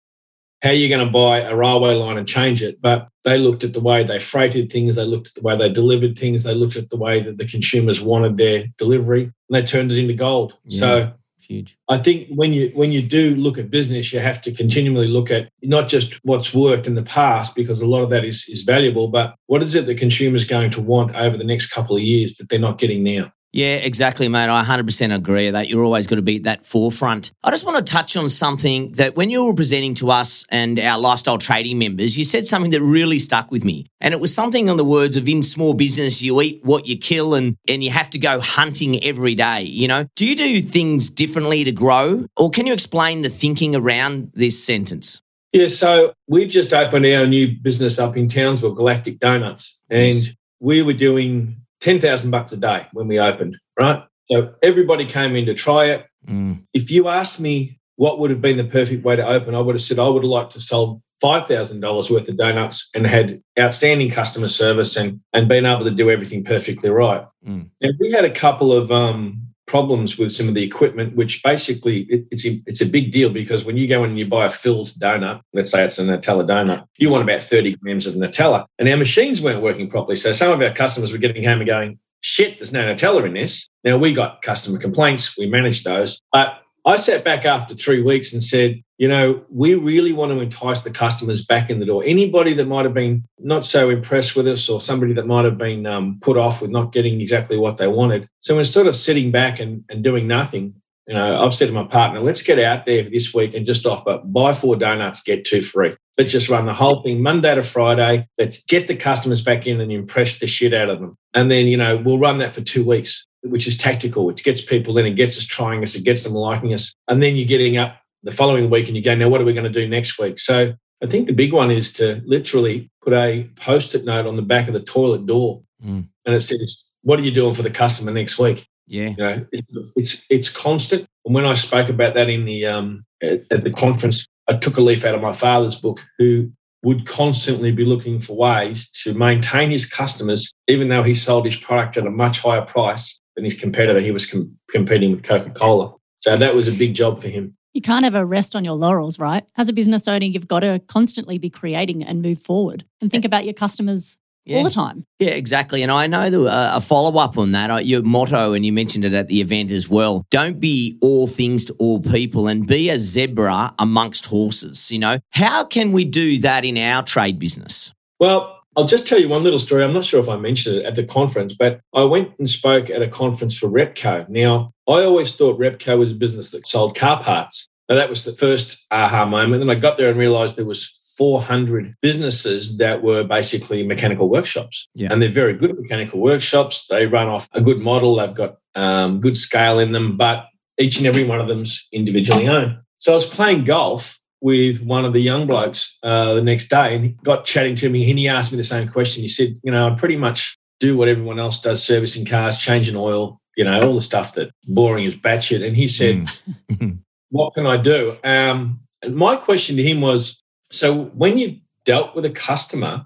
how 0.62 0.70
are 0.70 0.74
you 0.74 0.88
going 0.88 1.06
to 1.06 1.12
buy 1.12 1.40
a 1.40 1.56
railway 1.56 1.96
line 1.96 2.18
and 2.18 2.28
change 2.28 2.62
it? 2.62 2.80
But 2.80 3.08
they 3.24 3.38
looked 3.38 3.64
at 3.64 3.74
the 3.74 3.81
way 3.81 4.04
they 4.04 4.20
freighted 4.20 4.72
things, 4.72 4.96
they 4.96 5.06
looked 5.06 5.30
at 5.30 5.36
the 5.36 5.42
way 5.42 5.58
they 5.58 5.72
delivered 5.72 6.18
things, 6.18 6.44
they 6.44 6.54
looked 6.54 6.75
at 6.75 6.90
the 6.90 6.98
way 6.98 7.22
that 7.22 7.38
the 7.38 7.48
consumers 7.48 8.02
wanted 8.02 8.38
their 8.38 8.66
delivery, 8.78 9.24
and 9.24 9.34
they 9.50 9.64
turned 9.64 9.92
it 9.92 9.98
into 9.98 10.14
gold. 10.14 10.58
Yeah. 10.66 10.80
So 10.80 11.14
huge. 11.40 11.78
I 11.90 11.98
think 11.98 12.30
when 12.30 12.54
you 12.54 12.72
when 12.74 12.92
you 12.92 13.02
do 13.02 13.36
look 13.36 13.58
at 13.58 13.70
business, 13.70 14.12
you 14.14 14.20
have 14.20 14.42
to 14.44 14.52
continually 14.52 15.08
look 15.08 15.31
at 15.31 15.50
not 15.62 15.88
just 15.88 16.16
what's 16.24 16.54
worked 16.54 16.88
in 16.88 16.96
the 16.96 17.04
past, 17.04 17.56
because 17.56 17.81
a 17.81 17.86
lot 17.86 18.04
of 18.04 18.10
that 18.10 18.24
is 18.24 18.48
is 18.50 18.64
valuable, 18.64 19.08
but 19.08 19.36
what 19.48 19.64
is 19.64 19.75
it 19.75 19.86
the 19.86 19.96
consumer's 19.96 20.46
going 20.46 20.72
to 20.72 20.81
want 20.81 21.16
over 21.16 21.38
the 21.38 21.44
next 21.44 21.72
couple 21.72 21.96
of 21.96 22.02
years 22.02 22.36
that 22.36 22.50
they're 22.50 22.60
not 22.60 22.78
getting 22.78 23.04
now? 23.04 23.31
Yeah, 23.54 23.76
exactly, 23.76 24.28
mate. 24.28 24.50
I 24.50 24.64
100% 24.64 25.16
agree 25.16 25.52
that 25.52 25.70
you're 25.70 25.84
always 25.84 26.08
got 26.08 26.16
to 26.16 26.24
be 26.24 26.38
at 26.38 26.44
that 26.44 26.66
forefront. 26.66 27.32
I 27.44 27.52
just 27.52 27.64
want 27.64 27.86
to 27.86 27.94
touch 27.94 28.18
on 28.18 28.28
something 28.28 28.94
that 28.94 29.16
when 29.16 29.30
you 29.30 29.46
were 29.46 29.54
presenting 29.54 29.94
to 29.96 30.10
us 30.10 30.44
and 30.50 30.80
our 30.80 31.00
Lifestyle 31.00 31.38
Tradie 31.38 31.78
members, 31.78 32.18
you 32.18 32.24
said 32.24 32.48
something 32.48 32.72
that 32.72 32.82
really 32.82 33.20
stuck 33.20 33.52
with 33.52 33.64
me. 33.64 33.86
And 34.02 34.12
it 34.12 34.20
was 34.20 34.34
something 34.34 34.72
on 34.72 34.78
the 34.78 34.84
words 34.84 35.18
of 35.18 35.30
in 35.30 35.44
small 35.44 35.76
business, 35.76 36.20
you 36.20 36.42
eat 36.42 36.62
what 36.64 36.88
you 36.88 36.98
kill 36.98 37.36
and, 37.36 37.56
and 37.68 37.84
you 37.84 37.92
have 37.92 38.10
to 38.10 38.18
go 38.18 38.40
hunting 38.40 39.04
every 39.04 39.36
day. 39.36 39.62
You 39.62 39.88
know, 39.88 40.08
do 40.16 40.26
you 40.26 40.36
do 40.36 40.60
things 40.60 41.12
differently 41.12 41.64
to 41.64 41.72
grow? 41.72 42.26
Or 42.36 42.50
can 42.50 42.66
you 42.66 42.74
explain 42.74 43.22
the 43.22 43.30
thinking 43.30 43.76
around 43.76 44.32
this 44.34 44.62
sentence? 44.64 45.22
Yeah, 45.52 45.68
so 45.68 46.16
we've 46.28 46.50
just 46.50 46.74
opened 46.74 47.06
our 47.06 47.28
new 47.28 47.56
business 47.62 48.00
up 48.00 48.18
in 48.18 48.30
Townsville, 48.30 48.74
Galactic 48.74 49.20
Donuts. 49.20 49.78
And 49.92 50.16
yes. 50.16 50.32
we 50.60 50.82
were 50.82 50.94
doing 50.94 51.62
10,000 51.84 52.32
bucks 52.32 52.54
a 52.54 52.58
day 52.58 52.88
when 52.94 53.08
we 53.10 53.20
opened, 53.20 53.58
right? 53.80 54.04
So 54.32 54.54
everybody 54.64 55.06
came 55.06 55.36
in 55.36 55.46
to 55.48 55.54
try 55.54 55.88
it. 55.88 56.06
Mm. 56.26 56.64
If 56.74 56.90
you 56.90 57.10
asked 57.10 57.42
me 57.42 57.80
what 57.98 58.20
would 58.20 58.30
have 58.30 58.42
been 58.42 58.56
the 58.56 58.64
perfect 58.64 59.04
way 59.04 59.18
to 59.18 59.28
open, 59.28 59.54
I 59.54 59.60
would 59.60 59.76
have 59.76 59.82
said 59.82 60.00
I 60.00 60.08
would 60.08 60.24
have 60.24 60.30
liked 60.30 60.54
to 60.54 60.62
sell 60.62 61.02
$5,000 61.22 62.10
worth 62.10 62.30
of 62.30 62.38
donuts 62.38 62.90
and 62.96 63.06
had 63.06 63.42
outstanding 63.60 64.10
customer 64.10 64.48
service 64.48 64.96
and, 64.96 65.20
and 65.34 65.50
been 65.50 65.66
able 65.66 65.84
to 65.84 65.92
do 65.92 66.10
everything 66.10 66.46
perfectly 66.46 66.90
right. 66.90 67.26
Mm. 67.46 67.70
And 67.82 67.94
we 68.00 68.12
had 68.12 68.24
a 68.24 68.32
couple 68.32 68.72
of 68.72 68.90
um, 68.90 69.43
problems 69.65 70.18
with 70.18 70.31
some 70.31 70.48
of 70.48 70.54
the 70.54 70.63
equipment, 70.63 71.15
which 71.15 71.42
basically 71.44 72.01
it, 72.10 72.25
it's 72.31 72.45
a, 72.45 72.62
it's 72.65 72.81
a 72.81 72.86
big 72.86 73.12
deal 73.12 73.30
because 73.30 73.63
when 73.63 73.77
you 73.77 73.88
go 73.88 74.04
in 74.04 74.12
and 74.12 74.19
you 74.19 74.27
buy 74.27 74.45
a 74.45 74.50
filled 74.50 74.88
donut, 75.00 75.42
let's 75.54 75.71
say 75.71 75.83
it's 75.83 76.00
a 76.00 76.04
Nutella 76.04 76.48
donut, 76.48 76.86
you 76.98 77.10
want 77.10 77.24
about 77.24 77.42
30 77.42 77.75
grams 77.77 78.06
of 78.06 78.15
Nutella. 78.15 78.65
And 78.80 78.89
our 78.89 78.98
machines 78.98 79.42
weren't 79.42 79.63
working 79.63 79.89
properly. 79.89 80.15
So 80.15 80.31
some 80.31 80.51
of 80.51 80.62
our 80.62 80.74
customers 80.74 81.12
were 81.12 81.18
getting 81.18 81.44
home 81.44 81.60
and 81.60 81.68
going, 81.68 82.00
shit, 82.21 82.57
there's 82.60 82.74
no 82.74 82.83
Nutella 82.83 83.25
in 83.25 83.33
this. 83.33 83.69
Now 83.83 83.98
we 83.98 84.13
got 84.13 84.42
customer 84.42 84.80
complaints, 84.80 85.38
we 85.38 85.48
managed 85.48 85.86
those. 85.86 86.21
But 86.31 86.60
I 86.86 86.98
sat 86.98 87.24
back 87.24 87.46
after 87.46 87.76
three 87.76 88.02
weeks 88.02 88.34
and 88.34 88.44
said, 88.44 88.84
you 88.98 89.08
know, 89.08 89.44
we 89.50 89.76
really 89.76 90.12
want 90.12 90.32
to 90.32 90.40
entice 90.40 90.82
the 90.82 90.92
customers 90.92 91.46
back 91.46 91.70
in 91.70 91.80
the 91.80 91.86
door. 91.86 92.04
Anybody 92.06 92.54
that 92.54 92.68
might 92.68 92.84
have 92.84 92.94
been 92.94 93.24
not 93.40 93.64
so 93.64 93.90
impressed 93.90 94.36
with 94.36 94.48
us 94.48 94.68
or 94.68 94.82
somebody 94.82 95.14
that 95.14 95.26
might 95.26 95.46
have 95.46 95.58
been 95.58 95.86
um, 95.86 96.20
put 96.22 96.38
off 96.38 96.62
with 96.62 96.72
not 96.72 96.92
getting 96.92 97.22
exactly 97.22 97.58
what 97.58 97.78
they 97.78 97.88
wanted. 97.88 98.28
So 98.42 98.60
instead 98.60 98.88
of 98.88 98.98
sitting 98.98 99.32
back 99.32 99.62
and, 99.62 99.86
and 99.90 100.04
doing 100.04 100.28
nothing, 100.28 100.76
you 101.08 101.14
know, 101.14 101.42
I've 101.42 101.54
said 101.54 101.68
to 101.68 101.74
my 101.74 101.86
partner, 101.86 102.20
let's 102.20 102.44
get 102.44 102.60
out 102.60 102.86
there 102.86 103.04
this 103.04 103.34
week 103.34 103.54
and 103.54 103.66
just 103.66 103.86
offer 103.86 104.22
buy 104.24 104.54
four 104.54 104.76
donuts, 104.76 105.22
get 105.22 105.46
two 105.46 105.62
free. 105.62 105.96
Let's 106.18 106.32
just 106.32 106.50
run 106.50 106.66
the 106.66 106.74
whole 106.74 107.02
thing 107.02 107.22
Monday 107.22 107.56
to 107.56 107.64
Friday. 107.64 108.28
Let's 108.38 108.64
get 108.66 108.88
the 108.88 108.96
customers 108.96 109.42
back 109.42 109.68
in 109.68 109.82
and 109.82 109.92
impress 109.92 110.40
the 110.40 110.48
shit 110.48 110.74
out 110.74 110.90
of 110.90 111.00
them. 111.00 111.18
And 111.34 111.50
then, 111.50 111.68
you 111.68 111.78
know, 111.78 111.98
we'll 111.98 112.20
run 112.20 112.38
that 112.40 112.54
for 112.54 112.62
two 112.62 112.86
weeks 112.86 113.26
which 113.44 113.68
is 113.68 113.78
tactical. 113.78 114.30
It 114.30 114.44
gets 114.44 114.62
people 114.62 114.98
in, 114.98 115.06
it 115.06 115.16
gets 115.16 115.38
us 115.38 115.45
trying 115.45 115.84
us, 115.84 115.95
it 115.95 116.04
gets 116.04 116.24
them 116.24 116.34
liking 116.34 116.74
us. 116.74 116.94
And 117.07 117.22
then 117.22 117.36
you're 117.36 117.48
getting 117.48 117.78
up 117.78 117.98
the 118.24 118.31
following 118.31 118.69
week 118.69 118.88
and 118.88 118.95
you 118.95 119.04
go, 119.04 119.16
now 119.16 119.30
what 119.30 119.42
are 119.42 119.45
we 119.45 119.54
going 119.54 119.72
to 119.72 119.81
do 119.81 119.88
next 119.88 120.18
week? 120.18 120.40
So 120.40 120.74
I 121.04 121.07
think 121.07 121.28
the 121.28 121.34
big 121.34 121.51
one 121.51 121.69
is 121.69 121.92
to 121.94 122.22
literally 122.25 122.90
put 123.04 123.13
a 123.13 123.50
post-it 123.57 124.06
note 124.06 124.25
on 124.25 124.38
the 124.38 124.42
back 124.42 124.68
of 124.68 124.74
the 124.74 124.81
toilet 124.81 125.25
door. 125.25 125.62
Mm. 125.84 126.07
And 126.25 126.36
it 126.36 126.42
says, 126.42 126.78
what 127.01 127.19
are 127.19 127.24
you 127.24 127.31
doing 127.31 127.54
for 127.54 127.63
the 127.63 127.69
customer 127.69 128.12
next 128.12 128.40
week? 128.40 128.66
Yeah. 128.88 129.10
You 129.10 129.16
know, 129.18 129.46
it's, 129.51 129.78
it's, 129.96 130.25
it's 130.30 130.50
constant. 130.50 131.06
And 131.25 131.36
when 131.36 131.46
I 131.46 131.56
spoke 131.56 131.89
about 131.89 132.13
that 132.13 132.30
in 132.30 132.46
the, 132.46 132.66
um, 132.66 133.04
at, 133.22 133.44
at 133.51 133.63
the 133.63 133.72
conference, 133.72 134.25
I 134.48 134.56
took 134.56 134.78
a 134.78 134.81
leaf 134.81 135.04
out 135.04 135.16
of 135.16 135.22
my 135.22 135.34
father's 135.34 135.75
book 135.75 136.01
who 136.18 136.51
would 136.84 137.06
constantly 137.06 137.72
be 137.72 137.86
looking 137.86 138.19
for 138.19 138.36
ways 138.36 138.89
to 138.89 139.13
maintain 139.13 139.72
his 139.72 139.89
customers, 139.89 140.54
even 140.68 140.89
though 140.89 141.04
he 141.04 141.16
sold 141.16 141.46
his 141.46 141.56
product 141.56 141.98
at 141.98 142.06
a 142.06 142.12
much 142.12 142.39
higher 142.39 142.62
price 142.62 143.22
than 143.36 143.46
his 143.46 143.60
competitor. 143.60 144.00
He 144.00 144.12
was 144.12 144.26
com- 144.26 144.58
competing 144.70 145.12
with 145.12 145.24
Coca 145.24 145.50
Cola. 145.50 145.94
So 146.20 146.38
that 146.38 146.56
was 146.56 146.68
a 146.68 146.72
big 146.72 146.96
job 146.96 147.20
for 147.20 147.30
him. 147.30 147.56
You 147.74 147.82
can't 147.82 148.06
ever 148.06 148.26
rest 148.26 148.56
on 148.56 148.64
your 148.64 148.76
laurels, 148.76 149.18
right? 149.18 149.44
As 149.58 149.68
a 149.68 149.74
business 149.74 150.08
owner, 150.08 150.26
you've 150.26 150.48
got 150.48 150.60
to 150.60 150.80
constantly 150.88 151.38
be 151.38 151.50
creating 151.50 152.04
and 152.04 152.22
move 152.22 152.40
forward 152.40 152.86
and 153.02 153.10
think 153.10 153.26
about 153.26 153.46
your 153.46 153.56
customers 153.56 154.18
yeah. 154.46 154.58
all 154.58 154.64
the 154.64 154.70
time. 154.70 155.06
Yeah, 155.20 155.32
exactly. 155.32 155.82
And 155.82 155.92
I 155.92 156.08
know 156.08 156.30
the, 156.30 156.42
uh, 156.44 156.74
a 156.76 156.82
follow 156.82 157.20
up 157.20 157.38
on 157.38 157.52
that, 157.54 157.72
uh, 157.72 157.78
your 157.78 158.04
motto, 158.04 158.54
and 158.54 158.66
you 158.66 158.72
mentioned 158.72 159.06
it 159.06 159.14
at 159.14 159.28
the 159.28 159.42
event 159.42 159.72
as 159.72 159.90
well. 159.90 160.26
Don't 160.30 160.60
be 160.60 160.98
all 161.02 161.28
things 161.28 161.66
to 161.66 161.74
all 161.80 162.00
people 162.00 162.48
and 162.48 162.68
be 162.68 162.90
a 162.90 163.00
zebra 163.00 163.74
amongst 163.80 164.28
horses. 164.28 164.92
You 164.92 165.00
know, 165.00 165.20
how 165.32 165.66
can 165.66 165.92
we 165.92 166.06
do 166.06 166.40
that 166.40 166.66
in 166.66 166.78
our 166.78 167.04
trade 167.04 167.40
business? 167.40 167.92
Well, 168.20 168.53
I'll 168.75 168.86
just 168.86 169.08
tell 169.08 169.20
you 169.20 169.30
one 169.30 169.44
little 169.44 169.60
story. 169.60 169.84
I'm 169.84 169.94
not 169.94 170.06
sure 170.06 170.20
if 170.20 170.30
I 170.30 170.36
mentioned 170.36 170.78
it 170.78 170.86
at 170.86 170.96
the 170.96 171.04
conference, 171.04 171.54
but 171.54 171.81
I 171.94 172.04
went 172.04 172.31
and 172.40 172.50
spoke 172.50 172.90
at 172.90 173.02
a 173.02 173.08
conference 173.08 173.58
for 173.58 173.68
Repco. 173.68 174.28
Now, 174.30 174.74
I 174.88 175.04
always 175.04 175.34
thought 175.34 175.60
Repco 175.60 176.00
was 176.00 176.12
a 176.12 176.16
business 176.16 176.52
that 176.52 176.68
sold 176.68 176.96
car 176.96 177.22
parts. 177.22 177.68
Now, 177.90 177.96
that 177.96 178.10
was 178.10 178.25
the 178.25 178.31
first 178.31 178.86
aha 178.92 179.25
moment. 179.25 179.62
And 179.62 179.72
I 179.72 179.75
got 179.75 179.98
there 179.98 180.10
and 180.10 180.18
realized 180.18 180.56
there 180.56 180.66
was 180.66 180.92
400 181.18 181.96
businesses 182.02 182.78
that 182.78 183.04
were 183.04 183.24
basically 183.24 183.86
mechanical 183.86 184.30
workshops. 184.30 184.88
Yeah. 184.96 185.10
And 185.12 185.22
they're 185.22 185.31
very 185.31 185.54
good 185.54 185.78
mechanical 185.80 186.20
workshops. 186.20 186.88
They 186.88 187.06
run 187.06 187.28
off 187.28 187.48
a 187.54 187.62
good 187.62 187.80
model. 187.80 188.16
They've 188.16 188.34
got 188.34 188.58
um, 188.75 189.20
good 189.20 189.38
scale 189.38 189.80
in 189.80 189.92
them, 189.92 190.18
but 190.18 190.48
each 190.80 190.98
and 190.98 191.06
every 191.06 191.24
one 191.24 191.40
of 191.40 191.48
them's 191.48 191.86
individually 191.92 192.48
owned. 192.48 192.80
So 192.98 193.12
I 193.12 193.16
was 193.16 193.25
playing 193.28 193.66
golf 193.66 194.20
with 194.44 194.81
one 194.81 195.06
of 195.06 195.13
the 195.13 195.22
young 195.22 195.48
blokes 195.48 195.98
uh, 196.04 196.34
the 196.34 196.42
next 196.42 196.68
day 196.68 196.94
and 196.94 197.06
he 197.06 197.10
got 197.24 197.45
chatting 197.45 197.78
to 197.78 197.90
me 197.90 198.10
and 198.10 198.19
he 198.19 198.28
asked 198.28 198.51
me 198.51 198.57
the 198.57 198.63
same 198.63 198.90
question. 198.90 199.22
He 199.22 199.30
said, 199.30 199.57
you 199.63 199.72
know, 199.72 199.88
I 199.88 199.95
pretty 199.95 200.18
much 200.18 200.57
do 200.81 200.98
what 200.98 201.07
everyone 201.07 201.40
else 201.40 201.62
does, 201.62 201.81
servicing 201.81 202.25
cars, 202.25 202.57
changing 202.57 202.98
oil, 202.98 203.40
you 203.56 203.63
know, 203.63 203.81
all 203.81 203.95
the 203.95 204.01
stuff 204.01 204.34
that 204.34 204.51
boring 204.66 205.06
is 205.06 205.16
batshit. 205.16 205.66
And 205.66 205.78
he 205.78 205.88
said, 205.88 206.28
mm. 206.69 207.00
what 207.30 207.54
can 207.54 207.66
I 207.66 207.78
do? 207.78 208.18
Um, 208.25 208.81
and 209.01 209.16
my 209.16 209.38
question 209.38 209.78
to 209.78 209.84
him 209.84 210.01
was, 210.01 210.44
so 210.74 211.06
when 211.06 211.38
you've 211.38 211.60
dealt 211.86 212.13
with 212.13 212.25
a 212.25 212.30
customer, 212.30 213.06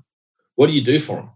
what 0.55 0.65
do 0.65 0.73
you 0.73 0.83
do 0.83 0.99
for 0.99 1.17
them? 1.17 1.29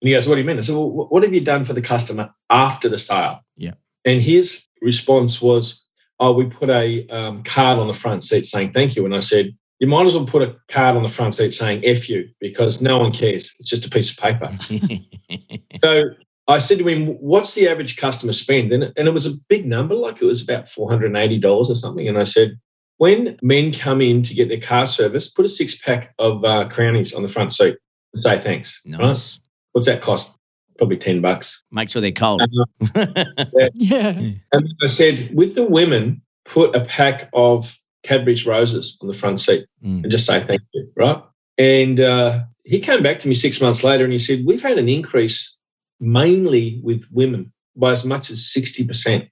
And 0.00 0.08
he 0.08 0.12
goes, 0.12 0.28
what 0.28 0.36
do 0.36 0.40
you 0.40 0.46
mean? 0.46 0.58
I 0.58 0.60
said, 0.60 0.76
well, 0.76 1.08
what 1.08 1.24
have 1.24 1.34
you 1.34 1.40
done 1.40 1.64
for 1.64 1.72
the 1.72 1.82
customer 1.82 2.32
after 2.48 2.88
the 2.88 2.98
sale? 2.98 3.40
Yeah. 3.56 3.74
And 4.04 4.22
his 4.22 4.68
response 4.80 5.42
was, 5.42 5.82
oh, 6.20 6.32
we 6.32 6.46
put 6.46 6.70
a 6.70 7.06
um, 7.08 7.42
card 7.42 7.78
on 7.78 7.88
the 7.88 7.94
front 7.94 8.24
seat 8.24 8.44
saying 8.44 8.72
thank 8.72 8.96
you. 8.96 9.04
And 9.04 9.14
I 9.14 9.20
said, 9.20 9.56
you 9.78 9.86
might 9.86 10.06
as 10.06 10.14
well 10.14 10.26
put 10.26 10.42
a 10.42 10.56
card 10.68 10.96
on 10.96 11.02
the 11.02 11.08
front 11.08 11.34
seat 11.34 11.52
saying 11.52 11.84
F 11.84 12.08
you 12.08 12.28
because 12.40 12.82
no 12.82 12.98
one 12.98 13.12
cares. 13.12 13.54
It's 13.60 13.70
just 13.70 13.86
a 13.86 13.90
piece 13.90 14.10
of 14.10 14.16
paper. 14.16 14.50
so 15.82 16.10
I 16.48 16.58
said 16.58 16.78
to 16.78 16.88
him, 16.88 17.08
what's 17.20 17.54
the 17.54 17.68
average 17.68 17.96
customer 17.96 18.32
spend? 18.32 18.72
And, 18.72 18.92
and 18.96 19.06
it 19.06 19.14
was 19.14 19.26
a 19.26 19.34
big 19.48 19.66
number, 19.66 19.94
like 19.94 20.20
it 20.20 20.24
was 20.24 20.42
about 20.42 20.64
$480 20.64 21.44
or 21.44 21.74
something. 21.74 22.08
And 22.08 22.18
I 22.18 22.24
said, 22.24 22.58
when 22.96 23.38
men 23.42 23.72
come 23.72 24.00
in 24.00 24.22
to 24.24 24.34
get 24.34 24.48
their 24.48 24.60
car 24.60 24.86
service, 24.86 25.28
put 25.28 25.44
a 25.44 25.48
six 25.48 25.78
pack 25.78 26.14
of 26.18 26.44
uh, 26.44 26.68
crownies 26.68 27.12
on 27.12 27.22
the 27.22 27.28
front 27.28 27.52
seat 27.52 27.76
and 28.12 28.20
say 28.20 28.38
thanks. 28.38 28.80
Nice. 28.84 29.36
Right? 29.36 29.42
What's 29.72 29.86
that 29.86 30.00
cost? 30.00 30.37
Probably 30.78 30.96
10 30.96 31.20
bucks. 31.20 31.64
Make 31.70 31.90
sure 31.90 32.00
they're 32.00 32.12
cold. 32.12 32.40
Uh, 32.40 33.06
yeah. 33.50 33.68
yeah. 33.74 34.12
And 34.52 34.74
I 34.82 34.86
said, 34.86 35.30
with 35.34 35.54
the 35.54 35.64
women, 35.64 36.22
put 36.44 36.74
a 36.74 36.80
pack 36.80 37.28
of 37.34 37.76
Cadbury's 38.02 38.46
roses 38.46 38.96
on 39.02 39.08
the 39.08 39.14
front 39.14 39.40
seat 39.40 39.66
mm. 39.84 40.02
and 40.02 40.10
just 40.10 40.24
say 40.24 40.40
thank 40.40 40.62
you, 40.72 40.90
right? 40.96 41.22
And 41.58 42.00
uh, 42.00 42.44
he 42.64 42.80
came 42.80 43.02
back 43.02 43.18
to 43.20 43.28
me 43.28 43.34
six 43.34 43.60
months 43.60 43.84
later 43.84 44.04
and 44.04 44.12
he 44.12 44.18
said, 44.18 44.44
We've 44.46 44.62
had 44.62 44.78
an 44.78 44.88
increase 44.88 45.56
mainly 46.00 46.80
with 46.82 47.04
women 47.10 47.52
by 47.76 47.92
as 47.92 48.04
much 48.04 48.30
as 48.30 48.40
60%. 48.40 49.28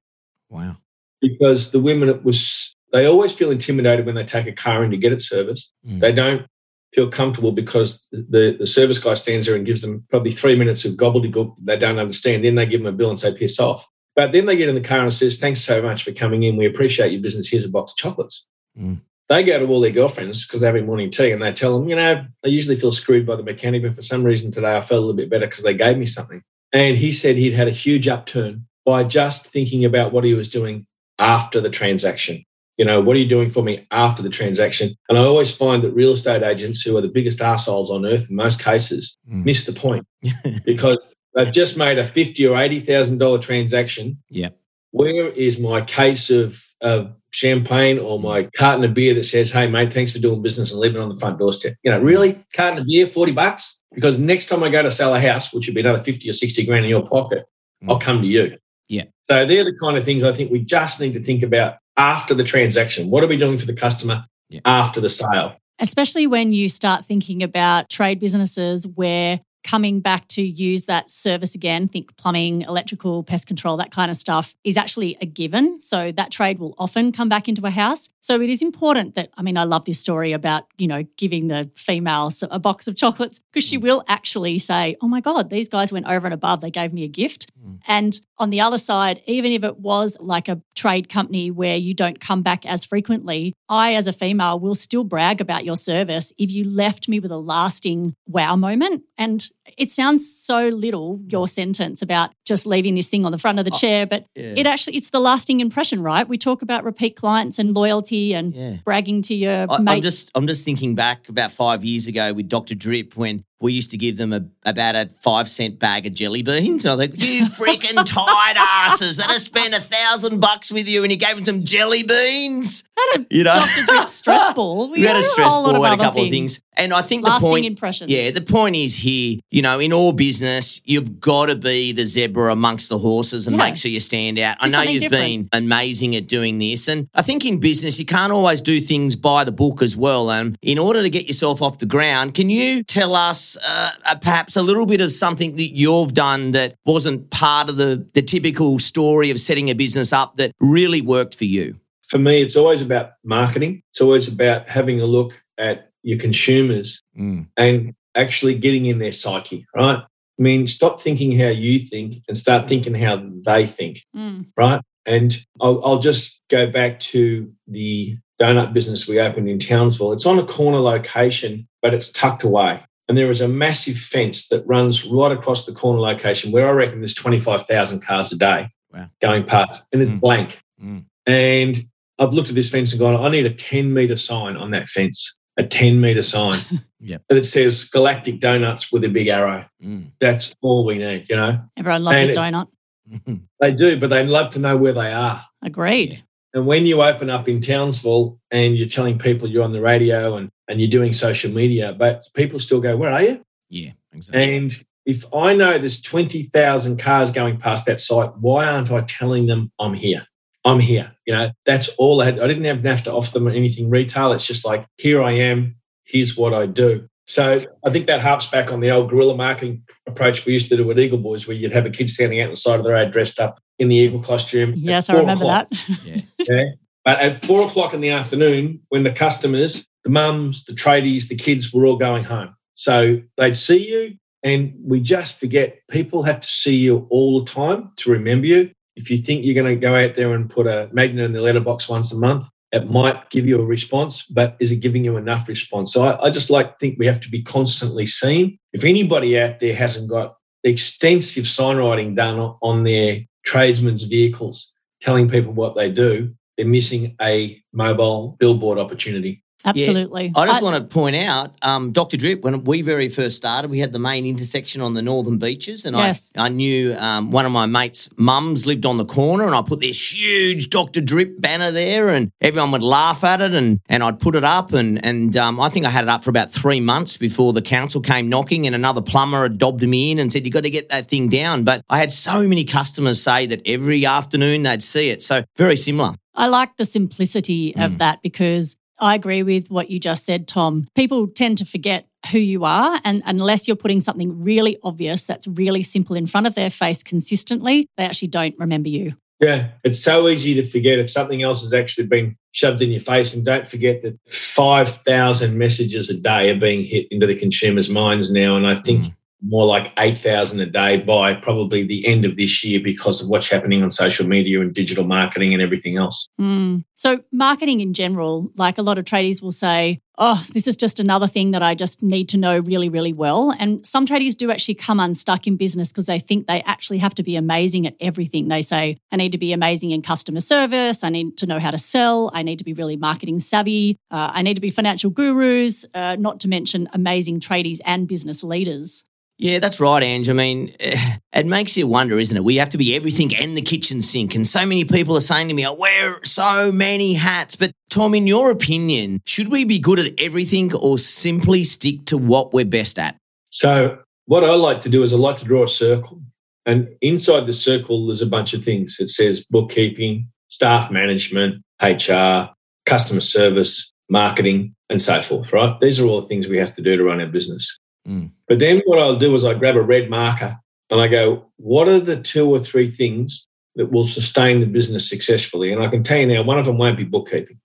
Wow. 0.50 0.76
Because 1.20 1.70
the 1.70 1.80
women, 1.80 2.08
it 2.08 2.24
was, 2.24 2.74
they 2.92 3.06
always 3.06 3.32
feel 3.32 3.50
intimidated 3.50 4.04
when 4.04 4.14
they 4.14 4.24
take 4.24 4.46
a 4.46 4.52
car 4.52 4.84
in 4.84 4.90
to 4.90 4.96
get 4.96 5.12
it 5.12 5.22
serviced. 5.22 5.72
Mm. 5.86 6.00
They 6.00 6.12
don't 6.12 6.46
feel 6.92 7.08
comfortable 7.10 7.52
because 7.52 8.06
the, 8.10 8.56
the 8.58 8.66
service 8.66 8.98
guy 8.98 9.14
stands 9.14 9.46
there 9.46 9.54
and 9.54 9.66
gives 9.66 9.82
them 9.82 10.04
probably 10.10 10.32
three 10.32 10.56
minutes 10.56 10.84
of 10.84 10.94
gobbledygook 10.94 11.54
they 11.60 11.76
don't 11.76 11.98
understand. 11.98 12.44
Then 12.44 12.54
they 12.54 12.66
give 12.66 12.80
them 12.82 12.92
a 12.92 12.96
bill 12.96 13.10
and 13.10 13.18
say, 13.18 13.34
piss 13.34 13.60
off. 13.60 13.86
But 14.14 14.32
then 14.32 14.46
they 14.46 14.56
get 14.56 14.70
in 14.70 14.74
the 14.74 14.80
car 14.80 15.00
and 15.00 15.12
says, 15.12 15.38
thanks 15.38 15.60
so 15.60 15.82
much 15.82 16.02
for 16.02 16.12
coming 16.12 16.42
in. 16.44 16.56
We 16.56 16.66
appreciate 16.66 17.12
your 17.12 17.20
business. 17.20 17.48
Here's 17.48 17.66
a 17.66 17.68
box 17.68 17.92
of 17.92 17.98
chocolates. 17.98 18.46
Mm. 18.78 19.00
They 19.28 19.44
go 19.44 19.58
to 19.58 19.66
all 19.66 19.80
their 19.80 19.90
girlfriends 19.90 20.46
because 20.46 20.60
they're 20.60 20.72
having 20.72 20.86
morning 20.86 21.10
tea 21.10 21.32
and 21.32 21.42
they 21.42 21.52
tell 21.52 21.78
them, 21.78 21.88
you 21.88 21.96
know, 21.96 22.24
I 22.44 22.48
usually 22.48 22.76
feel 22.76 22.92
screwed 22.92 23.26
by 23.26 23.36
the 23.36 23.42
mechanic, 23.42 23.82
but 23.82 23.94
for 23.94 24.02
some 24.02 24.24
reason 24.24 24.50
today 24.50 24.76
I 24.76 24.80
felt 24.80 24.98
a 24.98 25.00
little 25.00 25.14
bit 25.14 25.28
better 25.28 25.46
because 25.46 25.64
they 25.64 25.74
gave 25.74 25.98
me 25.98 26.06
something. 26.06 26.42
And 26.72 26.96
he 26.96 27.12
said 27.12 27.36
he'd 27.36 27.52
had 27.52 27.68
a 27.68 27.72
huge 27.72 28.08
upturn 28.08 28.66
by 28.86 29.04
just 29.04 29.46
thinking 29.48 29.84
about 29.84 30.12
what 30.12 30.24
he 30.24 30.32
was 30.32 30.48
doing 30.48 30.86
after 31.18 31.60
the 31.60 31.70
transaction 31.70 32.44
you 32.76 32.84
know, 32.84 33.00
what 33.00 33.16
are 33.16 33.20
you 33.20 33.28
doing 33.28 33.50
for 33.50 33.62
me 33.62 33.86
after 33.90 34.22
the 34.22 34.28
transaction? 34.28 34.94
And 35.08 35.18
I 35.18 35.22
always 35.22 35.54
find 35.54 35.82
that 35.82 35.92
real 35.92 36.12
estate 36.12 36.42
agents 36.42 36.82
who 36.82 36.96
are 36.96 37.00
the 37.00 37.08
biggest 37.08 37.40
assholes 37.40 37.90
on 37.90 38.06
earth 38.06 38.28
in 38.30 38.36
most 38.36 38.62
cases 38.62 39.16
mm. 39.30 39.44
miss 39.44 39.66
the 39.66 39.72
point 39.72 40.06
because 40.64 40.98
they've 41.34 41.52
just 41.52 41.76
made 41.76 41.98
a 41.98 42.06
fifty 42.06 42.46
or 42.46 42.56
eighty 42.56 42.80
thousand 42.80 43.18
dollar 43.18 43.38
transaction. 43.38 44.22
Yeah. 44.30 44.50
Where 44.90 45.28
is 45.28 45.58
my 45.58 45.82
case 45.82 46.30
of, 46.30 46.62
of 46.80 47.14
champagne 47.30 47.98
or 47.98 48.18
my 48.18 48.44
carton 48.56 48.84
of 48.84 48.94
beer 48.94 49.12
that 49.14 49.24
says, 49.24 49.52
hey, 49.52 49.68
mate, 49.68 49.92
thanks 49.92 50.12
for 50.12 50.18
doing 50.18 50.40
business 50.40 50.70
and 50.70 50.80
leaving 50.80 50.96
it 50.96 51.04
on 51.04 51.10
the 51.10 51.20
front 51.20 51.38
doorstep? 51.38 51.74
You 51.82 51.90
know, 51.90 52.00
really? 52.00 52.38
Carton 52.54 52.78
of 52.78 52.86
beer, 52.86 53.06
40 53.06 53.32
bucks? 53.32 53.82
Because 53.94 54.18
next 54.18 54.46
time 54.46 54.62
I 54.62 54.70
go 54.70 54.82
to 54.82 54.90
sell 54.90 55.14
a 55.14 55.20
house, 55.20 55.52
which 55.52 55.66
would 55.66 55.74
be 55.74 55.82
another 55.82 56.02
50 56.02 56.30
or 56.30 56.32
60 56.32 56.64
grand 56.64 56.86
in 56.86 56.90
your 56.90 57.06
pocket, 57.06 57.44
Mm. 57.82 57.90
I'll 57.90 57.98
come 57.98 58.22
to 58.22 58.26
you. 58.26 58.58
Yeah. 58.88 59.04
So 59.28 59.44
they're 59.46 59.64
the 59.64 59.76
kind 59.80 59.96
of 59.96 60.04
things 60.04 60.22
I 60.22 60.32
think 60.32 60.50
we 60.50 60.60
just 60.60 61.00
need 61.00 61.14
to 61.14 61.22
think 61.22 61.42
about 61.42 61.76
after 61.96 62.34
the 62.34 62.44
transaction. 62.44 63.10
What 63.10 63.24
are 63.24 63.28
we 63.28 63.36
doing 63.36 63.58
for 63.58 63.66
the 63.66 63.74
customer 63.74 64.26
Yeah. 64.48 64.60
after 64.64 65.00
the 65.00 65.10
sale? 65.10 65.56
especially 65.78 66.26
when 66.26 66.52
you 66.52 66.68
start 66.68 67.04
thinking 67.04 67.42
about 67.42 67.90
trade 67.90 68.18
businesses 68.18 68.86
where 68.86 69.40
coming 69.66 70.00
back 70.00 70.28
to 70.28 70.42
use 70.42 70.84
that 70.84 71.10
service 71.10 71.56
again, 71.56 71.88
think 71.88 72.16
plumbing, 72.16 72.62
electrical, 72.62 73.24
pest 73.24 73.48
control, 73.48 73.76
that 73.76 73.90
kind 73.90 74.10
of 74.12 74.16
stuff 74.16 74.54
is 74.62 74.76
actually 74.76 75.18
a 75.20 75.26
given. 75.26 75.80
So 75.82 76.12
that 76.12 76.30
trade 76.30 76.60
will 76.60 76.74
often 76.78 77.10
come 77.10 77.28
back 77.28 77.48
into 77.48 77.66
a 77.66 77.70
house. 77.70 78.08
So 78.20 78.40
it 78.40 78.48
is 78.48 78.62
important 78.62 79.16
that, 79.16 79.30
I 79.36 79.42
mean, 79.42 79.56
I 79.56 79.64
love 79.64 79.84
this 79.84 79.98
story 79.98 80.32
about, 80.32 80.64
you 80.78 80.86
know, 80.86 81.02
giving 81.16 81.48
the 81.48 81.68
female 81.74 82.30
a 82.48 82.60
box 82.60 82.86
of 82.86 82.96
chocolates 82.96 83.40
because 83.52 83.66
she 83.66 83.76
mm. 83.76 83.82
will 83.82 84.04
actually 84.06 84.58
say, 84.60 84.96
oh 85.02 85.08
my 85.08 85.20
God, 85.20 85.50
these 85.50 85.68
guys 85.68 85.92
went 85.92 86.06
over 86.06 86.28
and 86.28 86.34
above. 86.34 86.60
They 86.60 86.70
gave 86.70 86.92
me 86.92 87.02
a 87.02 87.08
gift. 87.08 87.50
Mm. 87.60 87.80
And 87.88 88.20
on 88.38 88.50
the 88.50 88.60
other 88.60 88.78
side, 88.78 89.22
even 89.26 89.52
if 89.52 89.64
it 89.64 89.78
was 89.78 90.16
like 90.20 90.48
a 90.48 90.60
trade 90.74 91.08
company 91.08 91.50
where 91.50 91.76
you 91.76 91.94
don't 91.94 92.20
come 92.20 92.42
back 92.42 92.66
as 92.66 92.84
frequently, 92.84 93.54
I, 93.68 93.94
as 93.94 94.06
a 94.06 94.12
female, 94.12 94.60
will 94.60 94.74
still 94.74 95.04
brag 95.04 95.40
about 95.40 95.64
your 95.64 95.76
service 95.76 96.32
if 96.38 96.50
you 96.50 96.68
left 96.68 97.08
me 97.08 97.18
with 97.18 97.32
a 97.32 97.38
lasting 97.38 98.14
wow 98.26 98.56
moment. 98.56 99.04
And 99.18 99.48
it 99.76 99.90
sounds 99.90 100.30
so 100.30 100.68
little, 100.68 101.20
your 101.26 101.46
mm. 101.46 101.50
sentence 101.50 102.02
about 102.02 102.30
just 102.44 102.66
leaving 102.66 102.94
this 102.94 103.08
thing 103.08 103.24
on 103.24 103.32
the 103.32 103.38
front 103.38 103.58
of 103.58 103.64
the 103.64 103.72
oh, 103.74 103.78
chair, 103.78 104.06
but 104.06 104.26
yeah. 104.34 104.54
it 104.56 104.66
actually, 104.66 104.96
it's 104.96 105.10
the 105.10 105.20
lasting 105.20 105.60
impression, 105.60 106.02
right? 106.02 106.28
We 106.28 106.38
talk 106.38 106.62
about 106.62 106.84
repeat 106.84 107.16
clients 107.16 107.58
and 107.58 107.74
loyalty 107.74 108.34
and 108.34 108.54
Yeah. 108.54 108.76
bragging 108.84 109.22
to 109.22 109.34
your 109.34 109.66
I, 109.70 109.80
mate. 109.80 109.92
I'm 109.92 110.02
just 110.02 110.30
I'm 110.34 110.46
just 110.46 110.64
thinking 110.64 110.94
back 110.94 111.28
about 111.28 111.52
five 111.52 111.84
years 111.84 112.06
ago 112.06 112.32
with 112.32 112.48
Dr. 112.48 112.74
Drip 112.74 113.16
when 113.16 113.44
we 113.60 113.72
used 113.72 113.90
to 113.92 113.96
give 113.96 114.16
them 114.18 114.32
a, 114.32 114.44
about 114.64 114.94
a 114.96 115.08
five 115.22 115.48
cent 115.48 115.78
bag 115.78 116.06
of 116.06 116.12
jelly 116.14 116.42
beans. 116.42 116.84
And 116.84 116.90
I 116.90 116.94
was 116.94 117.00
like, 117.10 117.22
you 117.22 117.46
freaking 117.46 118.04
tired 118.04 118.56
asses 118.58 119.16
that 119.16 119.30
have 119.30 119.40
spent 119.40 119.74
a 119.74 119.80
thousand 119.80 120.40
bucks 120.40 120.70
with 120.70 120.88
you 120.88 121.02
and 121.04 121.10
you 121.12 121.18
gave 121.18 121.36
them 121.36 121.44
some 121.44 121.64
jelly 121.64 122.02
beans. 122.02 122.84
had 122.98 123.20
a 123.22 123.26
You 123.34 123.44
know? 123.44 123.54
Dr. 123.54 123.84
Drip 123.86 124.08
stress 124.08 124.52
ball. 124.54 124.90
We, 124.90 125.02
had 125.02 125.16
a 125.16 125.22
stress 125.22 125.48
ball, 125.52 125.80
we 125.80 125.88
had 125.88 125.98
a 125.98 126.02
couple 126.02 126.24
of 126.24 126.30
things. 126.30 126.60
And 126.78 126.92
I 126.92 127.00
think 127.00 127.24
the 127.24 127.30
point 127.40 127.64
impressions. 127.64 128.10
Yeah, 128.10 128.30
the 128.30 128.42
point 128.42 128.76
is 128.76 128.96
here, 128.96 129.38
you 129.50 129.62
know, 129.62 129.78
in 129.78 129.94
all 129.94 130.12
business, 130.12 130.82
you've 130.84 131.18
got 131.20 131.46
to 131.46 131.54
be 131.56 131.92
the 131.92 132.04
zebra 132.04 132.52
amongst 132.52 132.90
the 132.90 132.98
horses 132.98 133.46
and 133.46 133.56
Yeah. 133.56 133.64
make 133.64 133.78
sure 133.78 133.90
you 133.90 134.00
stand 134.00 134.38
out. 134.38 134.58
I 134.60 134.68
know 134.68 134.82
you've 134.82 135.00
different. 135.00 135.50
been 135.50 135.62
amazing 135.64 136.14
at 136.16 136.26
doing 136.26 136.58
this. 136.58 136.88
And 136.88 137.08
I 137.14 137.22
think 137.22 137.46
in 137.46 137.58
business, 137.60 137.98
you 137.98 138.04
can't 138.04 138.30
always 138.30 138.60
do 138.60 138.78
things 138.80 139.16
by 139.16 139.44
the 139.44 139.52
book 139.52 139.80
as 139.80 139.96
well. 139.96 140.30
And 140.30 140.58
in 140.60 140.78
order 140.78 141.02
to 141.02 141.08
get 141.08 141.26
yourself 141.26 141.62
off 141.62 141.78
the 141.78 141.86
ground, 141.86 142.34
can 142.34 142.50
you 142.50 142.82
tell 142.82 143.14
us 143.14 143.45
uh, 143.62 143.90
uh, 144.04 144.16
perhaps 144.16 144.56
a 144.56 144.62
little 144.62 144.86
bit 144.86 145.00
of 145.00 145.12
something 145.12 145.54
that 145.56 145.76
you've 145.76 146.14
done 146.14 146.52
that 146.52 146.74
wasn't 146.86 147.30
part 147.30 147.68
of 147.68 147.76
the, 147.76 148.06
the 148.14 148.22
typical 148.22 148.78
story 148.78 149.30
of 149.30 149.38
setting 149.38 149.68
a 149.68 149.74
business 149.74 150.12
up 150.12 150.36
that 150.36 150.52
really 150.60 151.00
worked 151.00 151.34
for 151.36 151.44
you? 151.44 151.78
For 152.08 152.18
me, 152.18 152.40
it's 152.40 152.56
always 152.56 152.82
about 152.82 153.10
marketing. 153.24 153.82
It's 153.92 154.00
always 154.00 154.26
about 154.28 154.68
having 154.68 155.00
a 155.00 155.06
look 155.06 155.40
at 155.58 155.90
your 156.02 156.18
consumers 156.18 157.02
Mm. 157.18 157.46
and 157.56 157.94
actually 158.14 158.54
getting 158.54 158.86
in 158.86 158.98
their 158.98 159.12
psyche, 159.12 159.66
right? 159.74 159.98
I 160.38 160.42
mean, 160.42 160.66
stop 160.66 161.00
thinking 161.00 161.38
how 161.38 161.48
you 161.48 161.78
think 161.78 162.22
and 162.28 162.36
start 162.36 162.68
thinking 162.68 162.94
how 162.94 163.22
they 163.44 163.66
think, 163.66 164.02
Mm. 164.16 164.46
right? 164.56 164.80
And 165.04 165.36
I'll, 165.60 165.84
I'll 165.84 165.98
just 165.98 166.42
go 166.50 166.68
back 166.70 167.00
to 167.00 167.50
the 167.66 168.18
donut 168.40 168.72
business 168.74 169.08
we 169.08 169.18
opened 169.18 169.48
in 169.48 169.58
Townsville. 169.58 170.12
It's 170.12 170.26
on 170.26 170.38
a 170.38 170.44
corner 170.44 170.78
location, 170.80 171.66
but 171.80 171.94
it's 171.94 172.10
tucked 172.12 172.42
away. 172.42 172.82
And 173.08 173.16
there 173.16 173.30
is 173.30 173.40
a 173.40 173.48
massive 173.48 173.96
fence 173.98 174.48
that 174.48 174.66
runs 174.66 175.04
right 175.04 175.30
across 175.30 175.64
the 175.64 175.72
corner 175.72 176.00
location 176.00 176.50
where 176.52 176.68
I 176.68 176.72
reckon 176.72 177.00
there's 177.00 177.14
25,000 177.14 178.00
cars 178.00 178.32
a 178.32 178.36
day 178.36 178.68
Wow. 178.92 179.08
going 179.20 179.44
past, 179.44 179.84
and 179.92 180.02
it's 180.02 180.12
Mm. 180.12 180.20
blank. 180.20 180.60
Mm. 180.82 181.04
And 181.26 181.84
I've 182.18 182.32
looked 182.34 182.48
at 182.48 182.54
this 182.54 182.70
fence 182.70 182.92
and 182.92 182.98
gone, 183.00 183.14
I 183.14 183.28
need 183.28 183.46
a 183.46 183.50
10 183.54 183.92
meter 183.92 184.16
sign 184.16 184.56
on 184.56 184.70
that 184.72 184.88
fence, 184.88 185.36
a 185.56 185.64
10 185.64 186.00
meter 186.00 186.22
sign. 186.22 186.60
Yep. 186.98 187.22
And 187.28 187.38
it 187.38 187.44
says 187.44 187.84
Galactic 187.84 188.40
Donuts 188.40 188.90
with 188.90 189.04
a 189.04 189.08
big 189.08 189.28
arrow. 189.28 189.66
Mm. 189.84 190.10
That's 190.18 190.52
all 190.62 190.84
we 190.86 190.96
need, 190.98 191.26
you 191.28 191.36
know? 191.36 191.60
Everyone 191.76 192.02
loves 192.04 192.16
And 192.16 192.28
a 192.30 192.32
it- 192.32 192.36
donut. 192.36 193.40
They 193.60 193.70
do, 193.72 194.00
but 194.00 194.08
they'd 194.10 194.26
love 194.26 194.50
to 194.54 194.58
know 194.58 194.76
where 194.76 194.94
they 194.94 195.12
are. 195.12 195.44
Agreed. 195.62 196.24
And 196.56 196.66
when 196.66 196.86
you 196.86 197.02
open 197.02 197.28
up 197.28 197.50
in 197.50 197.60
Townsville 197.60 198.38
and 198.50 198.78
you're 198.78 198.88
telling 198.88 199.18
people 199.18 199.46
you're 199.46 199.62
on 199.62 199.72
the 199.72 199.80
radio 199.82 200.36
and, 200.36 200.48
and 200.68 200.80
you're 200.80 200.88
doing 200.88 201.12
social 201.12 201.52
media, 201.52 201.94
but 201.96 202.24
people 202.32 202.58
still 202.58 202.80
go, 202.80 202.96
Where 202.96 203.10
are 203.12 203.22
you? 203.22 203.42
yeah, 203.68 203.90
exactly. 204.14 204.56
And 204.56 204.84
if 205.04 205.26
I 205.34 205.54
know 205.54 205.76
there's 205.76 206.00
20,000 206.00 206.98
cars 206.98 207.30
going 207.30 207.58
past 207.58 207.84
that 207.84 208.00
site, 208.00 208.34
why 208.38 208.64
aren't 208.64 208.90
I 208.90 209.02
telling 209.02 209.46
them 209.46 209.70
I'm 209.78 209.92
here? 209.92 210.26
I'm 210.64 210.80
here. 210.80 211.12
You 211.26 211.34
know, 211.34 211.50
that's 211.66 211.88
all 211.98 212.22
I 212.22 212.24
had. 212.24 212.40
I 212.40 212.46
didn't 212.46 212.64
have, 212.64 212.82
have 212.84 213.04
to 213.04 213.12
offer 213.12 213.32
them 213.32 213.48
anything 213.48 213.90
retail. 213.90 214.32
It's 214.32 214.46
just 214.46 214.64
like, 214.64 214.86
here 214.96 215.22
I 215.22 215.32
am. 215.32 215.76
Here's 216.04 216.38
what 216.38 216.54
I 216.54 216.64
do. 216.64 217.06
So 217.26 217.64
I 217.84 217.90
think 217.90 218.06
that 218.06 218.20
harps 218.20 218.46
back 218.48 218.72
on 218.72 218.80
the 218.80 218.90
old 218.90 219.10
guerrilla 219.10 219.36
marketing 219.36 219.82
approach 220.06 220.46
we 220.46 220.52
used 220.52 220.68
to 220.68 220.76
do 220.76 220.90
at 220.90 220.98
Eagle 220.98 221.18
Boys, 221.18 221.46
where 221.46 221.56
you'd 221.56 221.72
have 221.72 221.86
a 221.86 221.90
kid 221.90 222.08
standing 222.08 222.40
out 222.40 222.46
on 222.46 222.50
the 222.50 222.56
side 222.56 222.78
of 222.78 222.84
the 222.84 222.92
road 222.92 223.12
dressed 223.12 223.40
up 223.40 223.60
in 223.78 223.88
the 223.88 223.96
eagle 223.96 224.22
costume. 224.22 224.70
at 224.70 224.78
Yes, 224.78 225.10
I 225.10 225.14
remember 225.14 225.44
o'clock. 225.44 225.68
that. 225.70 226.24
Yeah. 226.48 226.64
But 227.04 227.20
at 227.20 227.44
four 227.44 227.66
o'clock 227.66 227.94
in 227.94 228.00
the 228.00 228.10
afternoon, 228.10 228.80
when 228.88 229.04
the 229.04 229.12
customers, 229.12 229.86
the 230.02 230.10
mums, 230.10 230.64
the 230.64 230.72
tradies, 230.72 231.28
the 231.28 231.36
kids 231.36 231.72
were 231.72 231.86
all 231.86 231.96
going 231.96 232.24
home. 232.24 232.54
So 232.74 233.22
they'd 233.36 233.56
see 233.56 233.88
you, 233.88 234.16
and 234.42 234.74
we 234.84 235.00
just 235.00 235.38
forget 235.38 235.78
people 235.88 236.24
have 236.24 236.40
to 236.40 236.48
see 236.48 236.76
you 236.76 237.06
all 237.10 237.40
the 237.40 237.50
time 237.50 237.90
to 237.96 238.10
remember 238.10 238.46
you. 238.46 238.70
If 238.96 239.10
you 239.10 239.18
think 239.18 239.44
you're 239.44 239.54
going 239.54 239.74
to 239.74 239.80
go 239.80 239.94
out 239.94 240.14
there 240.14 240.34
and 240.34 240.50
put 240.50 240.66
a 240.66 240.88
magnet 240.92 241.24
in 241.24 241.32
the 241.32 241.40
letterbox 241.40 241.88
once 241.88 242.12
a 242.12 242.18
month, 242.18 242.48
it 242.76 242.90
might 242.90 243.30
give 243.30 243.46
you 243.46 243.60
a 243.60 243.64
response, 243.64 244.22
but 244.22 244.56
is 244.60 244.70
it 244.70 244.80
giving 244.80 245.04
you 245.04 245.16
enough 245.16 245.48
response? 245.48 245.92
So 245.92 246.02
I, 246.02 246.26
I 246.26 246.30
just 246.30 246.50
like 246.50 246.78
think 246.78 246.98
we 246.98 247.06
have 247.06 247.20
to 247.20 247.30
be 247.30 247.42
constantly 247.42 248.06
seen. 248.06 248.58
If 248.72 248.84
anybody 248.84 249.38
out 249.38 249.60
there 249.60 249.74
hasn't 249.74 250.10
got 250.10 250.36
extensive 250.62 251.44
signwriting 251.44 252.16
done 252.16 252.38
on 252.62 252.84
their 252.84 253.20
tradesmen's 253.44 254.02
vehicles, 254.02 254.72
telling 255.00 255.28
people 255.28 255.52
what 255.52 255.76
they 255.76 255.90
do, 255.90 256.34
they're 256.56 256.66
missing 256.66 257.16
a 257.20 257.62
mobile 257.72 258.36
billboard 258.38 258.78
opportunity. 258.78 259.42
Absolutely. 259.64 260.32
I 260.36 260.46
just 260.46 260.62
want 260.62 260.76
to 260.76 260.84
point 260.94 261.16
out, 261.16 261.54
um, 261.62 261.90
Dr. 261.90 262.16
Drip, 262.16 262.42
when 262.42 262.62
we 262.64 262.82
very 262.82 263.08
first 263.08 263.36
started, 263.36 263.70
we 263.70 263.80
had 263.80 263.90
the 263.92 263.98
main 263.98 264.24
intersection 264.24 264.80
on 264.80 264.94
the 264.94 265.02
northern 265.02 265.38
beaches, 265.38 265.84
and 265.84 265.96
Yes. 265.96 266.32
I, 266.36 266.46
I 266.46 266.48
knew 266.48 266.94
um, 266.94 267.32
one 267.32 267.46
of 267.46 267.52
my 267.52 267.66
mates' 267.66 268.08
mums 268.16 268.66
lived 268.66 268.86
on 268.86 268.96
the 268.96 269.04
corner, 269.04 269.44
and 269.44 269.54
I 269.54 269.62
put 269.62 269.80
this 269.80 270.12
huge 270.14 270.70
Dr. 270.70 271.00
Drip 271.00 271.40
banner 271.40 271.70
there, 271.72 272.08
and 272.10 272.30
everyone 272.40 272.70
would 272.72 272.82
laugh 272.82 273.24
at 273.24 273.40
it, 273.40 273.54
and, 273.54 273.80
and 273.88 274.02
I'd 274.04 274.20
put 274.20 274.36
it 274.36 274.44
up, 274.44 274.72
and 274.72 275.04
and 275.04 275.36
um, 275.36 275.58
I 275.60 275.68
think 275.68 275.84
I 275.86 275.90
had 275.90 276.04
it 276.04 276.10
up 276.10 276.22
for 276.22 276.30
about 276.30 276.52
three 276.52 276.80
months 276.80 277.16
before 277.16 277.52
the 277.52 277.62
council 277.62 278.00
came 278.00 278.28
knocking, 278.28 278.66
and 278.66 278.74
another 278.74 279.02
plumber 279.02 279.42
had 279.42 279.58
dobbed 279.58 279.82
me 279.86 280.12
in 280.12 280.18
and 280.18 280.32
said, 280.32 280.44
You've 280.46 280.54
got 280.54 280.62
to 280.64 280.70
get 280.70 280.88
that 280.90 281.08
thing 281.08 281.28
down." 281.28 281.64
But 281.64 281.82
I 281.88 281.98
had 281.98 282.12
so 282.12 282.46
many 282.46 282.64
customers 282.64 283.20
say 283.22 283.46
that 283.46 283.62
every 283.66 284.06
afternoon 284.06 284.62
they'd 284.62 284.82
see 284.82 285.10
it, 285.10 285.22
so 285.22 285.42
very 285.56 285.76
similar. 285.76 286.14
I 286.34 286.46
like 286.48 286.76
the 286.76 286.84
simplicity 286.84 287.74
of 287.76 287.92
Mm. 287.92 287.98
that 287.98 288.20
because 288.22 288.76
I 288.98 289.14
agree 289.14 289.42
with 289.42 289.70
what 289.70 289.90
you 289.90 290.00
just 290.00 290.24
said, 290.24 290.48
Tom. 290.48 290.88
People 290.94 291.26
tend 291.26 291.58
to 291.58 291.64
forget 291.64 292.06
who 292.30 292.38
you 292.38 292.64
are. 292.64 293.00
And 293.04 293.22
unless 293.26 293.68
you're 293.68 293.76
putting 293.76 294.00
something 294.00 294.42
really 294.42 294.78
obvious 294.82 295.24
that's 295.24 295.46
really 295.46 295.82
simple 295.82 296.16
in 296.16 296.26
front 296.26 296.46
of 296.46 296.54
their 296.54 296.70
face 296.70 297.02
consistently, 297.02 297.88
they 297.96 298.04
actually 298.04 298.28
don't 298.28 298.54
remember 298.58 298.88
you. 298.88 299.14
Yeah, 299.40 299.68
it's 299.84 300.02
so 300.02 300.28
easy 300.28 300.54
to 300.54 300.64
forget 300.64 300.98
if 300.98 301.10
something 301.10 301.42
else 301.42 301.60
has 301.60 301.74
actually 301.74 302.06
been 302.06 302.36
shoved 302.52 302.80
in 302.80 302.90
your 302.90 303.00
face. 303.00 303.34
And 303.34 303.44
don't 303.44 303.68
forget 303.68 304.02
that 304.02 304.18
5,000 304.30 305.58
messages 305.58 306.08
a 306.08 306.18
day 306.18 306.50
are 306.50 306.58
being 306.58 306.86
hit 306.86 307.06
into 307.10 307.26
the 307.26 307.36
consumer's 307.36 307.90
minds 307.90 308.32
now. 308.32 308.56
And 308.56 308.66
I 308.66 308.76
think 308.76 309.04
mm. 309.04 309.15
More 309.42 309.66
like 309.66 309.92
8,000 309.98 310.60
a 310.60 310.66
day 310.66 310.98
by 310.98 311.34
probably 311.34 311.86
the 311.86 312.06
end 312.06 312.24
of 312.24 312.36
this 312.36 312.64
year 312.64 312.80
because 312.82 313.22
of 313.22 313.28
what's 313.28 313.50
happening 313.50 313.82
on 313.82 313.90
social 313.90 314.26
media 314.26 314.60
and 314.60 314.74
digital 314.74 315.04
marketing 315.04 315.52
and 315.52 315.62
everything 315.62 315.96
else. 315.96 316.28
Mm. 316.40 316.84
So, 316.94 317.22
marketing 317.32 317.80
in 317.80 317.92
general, 317.92 318.50
like 318.56 318.78
a 318.78 318.82
lot 318.82 318.98
of 318.98 319.04
tradies 319.04 319.42
will 319.42 319.52
say, 319.52 320.00
oh, 320.18 320.42
this 320.52 320.66
is 320.66 320.76
just 320.76 320.98
another 320.98 321.26
thing 321.26 321.50
that 321.50 321.62
I 321.62 321.74
just 321.74 322.02
need 322.02 322.28
to 322.30 322.38
know 322.38 322.58
really, 322.60 322.88
really 322.88 323.12
well. 323.12 323.54
And 323.58 323.86
some 323.86 324.06
tradies 324.06 324.34
do 324.34 324.50
actually 324.50 324.76
come 324.76 324.98
unstuck 324.98 325.46
in 325.46 325.56
business 325.56 325.92
because 325.92 326.06
they 326.06 326.18
think 326.18 326.46
they 326.46 326.62
actually 326.62 326.98
have 326.98 327.14
to 327.16 327.22
be 327.22 327.36
amazing 327.36 327.86
at 327.86 327.96
everything. 328.00 328.48
They 328.48 328.62
say, 328.62 328.98
I 329.12 329.16
need 329.16 329.32
to 329.32 329.38
be 329.38 329.52
amazing 329.52 329.90
in 329.90 330.02
customer 330.02 330.40
service. 330.40 331.04
I 331.04 331.10
need 331.10 331.36
to 331.38 331.46
know 331.46 331.58
how 331.58 331.70
to 331.70 331.78
sell. 331.78 332.30
I 332.32 332.42
need 332.42 332.58
to 332.58 332.64
be 332.64 332.72
really 332.72 332.96
marketing 332.96 333.40
savvy. 333.40 333.98
Uh, 334.10 334.30
I 334.32 334.42
need 334.42 334.54
to 334.54 334.60
be 334.60 334.70
financial 334.70 335.10
gurus, 335.10 335.84
uh, 335.94 336.16
not 336.18 336.40
to 336.40 336.48
mention 336.48 336.88
amazing 336.92 337.40
tradies 337.40 337.80
and 337.84 338.08
business 338.08 338.42
leaders. 338.42 339.04
Yeah, 339.38 339.58
that's 339.58 339.80
right, 339.80 340.02
Ange. 340.02 340.30
I 340.30 340.32
mean, 340.32 340.74
it 340.80 341.46
makes 341.46 341.76
you 341.76 341.86
wonder, 341.86 342.18
isn't 342.18 342.36
it? 342.36 342.44
We 342.44 342.56
have 342.56 342.70
to 342.70 342.78
be 342.78 342.96
everything 342.96 343.34
and 343.34 343.56
the 343.56 343.62
kitchen 343.62 344.02
sink. 344.02 344.34
And 344.34 344.46
so 344.46 344.60
many 344.60 344.84
people 344.84 345.16
are 345.16 345.22
saying 345.22 345.48
to 345.48 345.54
me, 345.54 345.64
I 345.64 345.70
wear 345.70 346.20
so 346.24 346.72
many 346.72 347.14
hats. 347.14 347.56
But 347.56 347.72
Tom, 347.90 348.14
in 348.14 348.26
your 348.26 348.50
opinion, 348.50 349.20
should 349.26 349.48
we 349.48 349.64
be 349.64 349.78
good 349.78 349.98
at 349.98 350.12
everything 350.18 350.74
or 350.74 350.98
simply 350.98 351.64
stick 351.64 352.06
to 352.06 352.16
what 352.16 352.52
we're 352.52 352.64
best 352.64 352.98
at? 352.98 353.16
So, 353.50 353.98
what 354.26 354.42
I 354.42 354.54
like 354.54 354.80
to 354.82 354.88
do 354.88 355.02
is 355.02 355.14
I 355.14 355.18
like 355.18 355.36
to 355.38 355.44
draw 355.44 355.64
a 355.64 355.68
circle. 355.68 356.20
And 356.64 356.88
inside 357.00 357.46
the 357.46 357.54
circle, 357.54 358.06
there's 358.06 358.22
a 358.22 358.26
bunch 358.26 358.54
of 358.54 358.64
things. 358.64 358.96
It 358.98 359.08
says 359.08 359.44
bookkeeping, 359.44 360.28
staff 360.48 360.90
management, 360.90 361.62
HR, 361.80 362.52
customer 362.86 363.20
service, 363.20 363.92
marketing, 364.10 364.74
and 364.90 365.00
so 365.00 365.22
forth, 365.22 365.52
right? 365.52 365.78
These 365.80 366.00
are 366.00 366.06
all 366.06 366.20
the 366.20 366.26
things 366.26 366.48
we 366.48 366.58
have 366.58 366.74
to 366.74 366.82
do 366.82 366.96
to 366.96 367.04
run 367.04 367.20
our 367.20 367.28
business. 367.28 367.78
Mm. 368.06 368.30
But 368.48 368.58
then 368.58 368.82
what 368.86 368.98
I'll 368.98 369.18
do 369.18 369.34
is 369.34 369.44
I 369.44 369.54
grab 369.54 369.76
a 369.76 369.82
red 369.82 370.08
marker 370.08 370.58
and 370.90 371.00
I 371.00 371.08
go, 371.08 371.46
what 371.56 371.88
are 371.88 372.00
the 372.00 372.20
two 372.20 372.48
or 372.48 372.60
three 372.60 372.90
things 372.90 373.46
that 373.74 373.90
will 373.90 374.04
sustain 374.04 374.60
the 374.60 374.66
business 374.66 375.08
successfully? 375.08 375.72
And 375.72 375.82
I 375.82 375.88
can 375.88 376.02
tell 376.02 376.18
you 376.18 376.26
now, 376.26 376.42
one 376.42 376.58
of 376.58 376.66
them 376.66 376.78
won't 376.78 376.96
be 376.96 377.04
bookkeeping, 377.04 377.58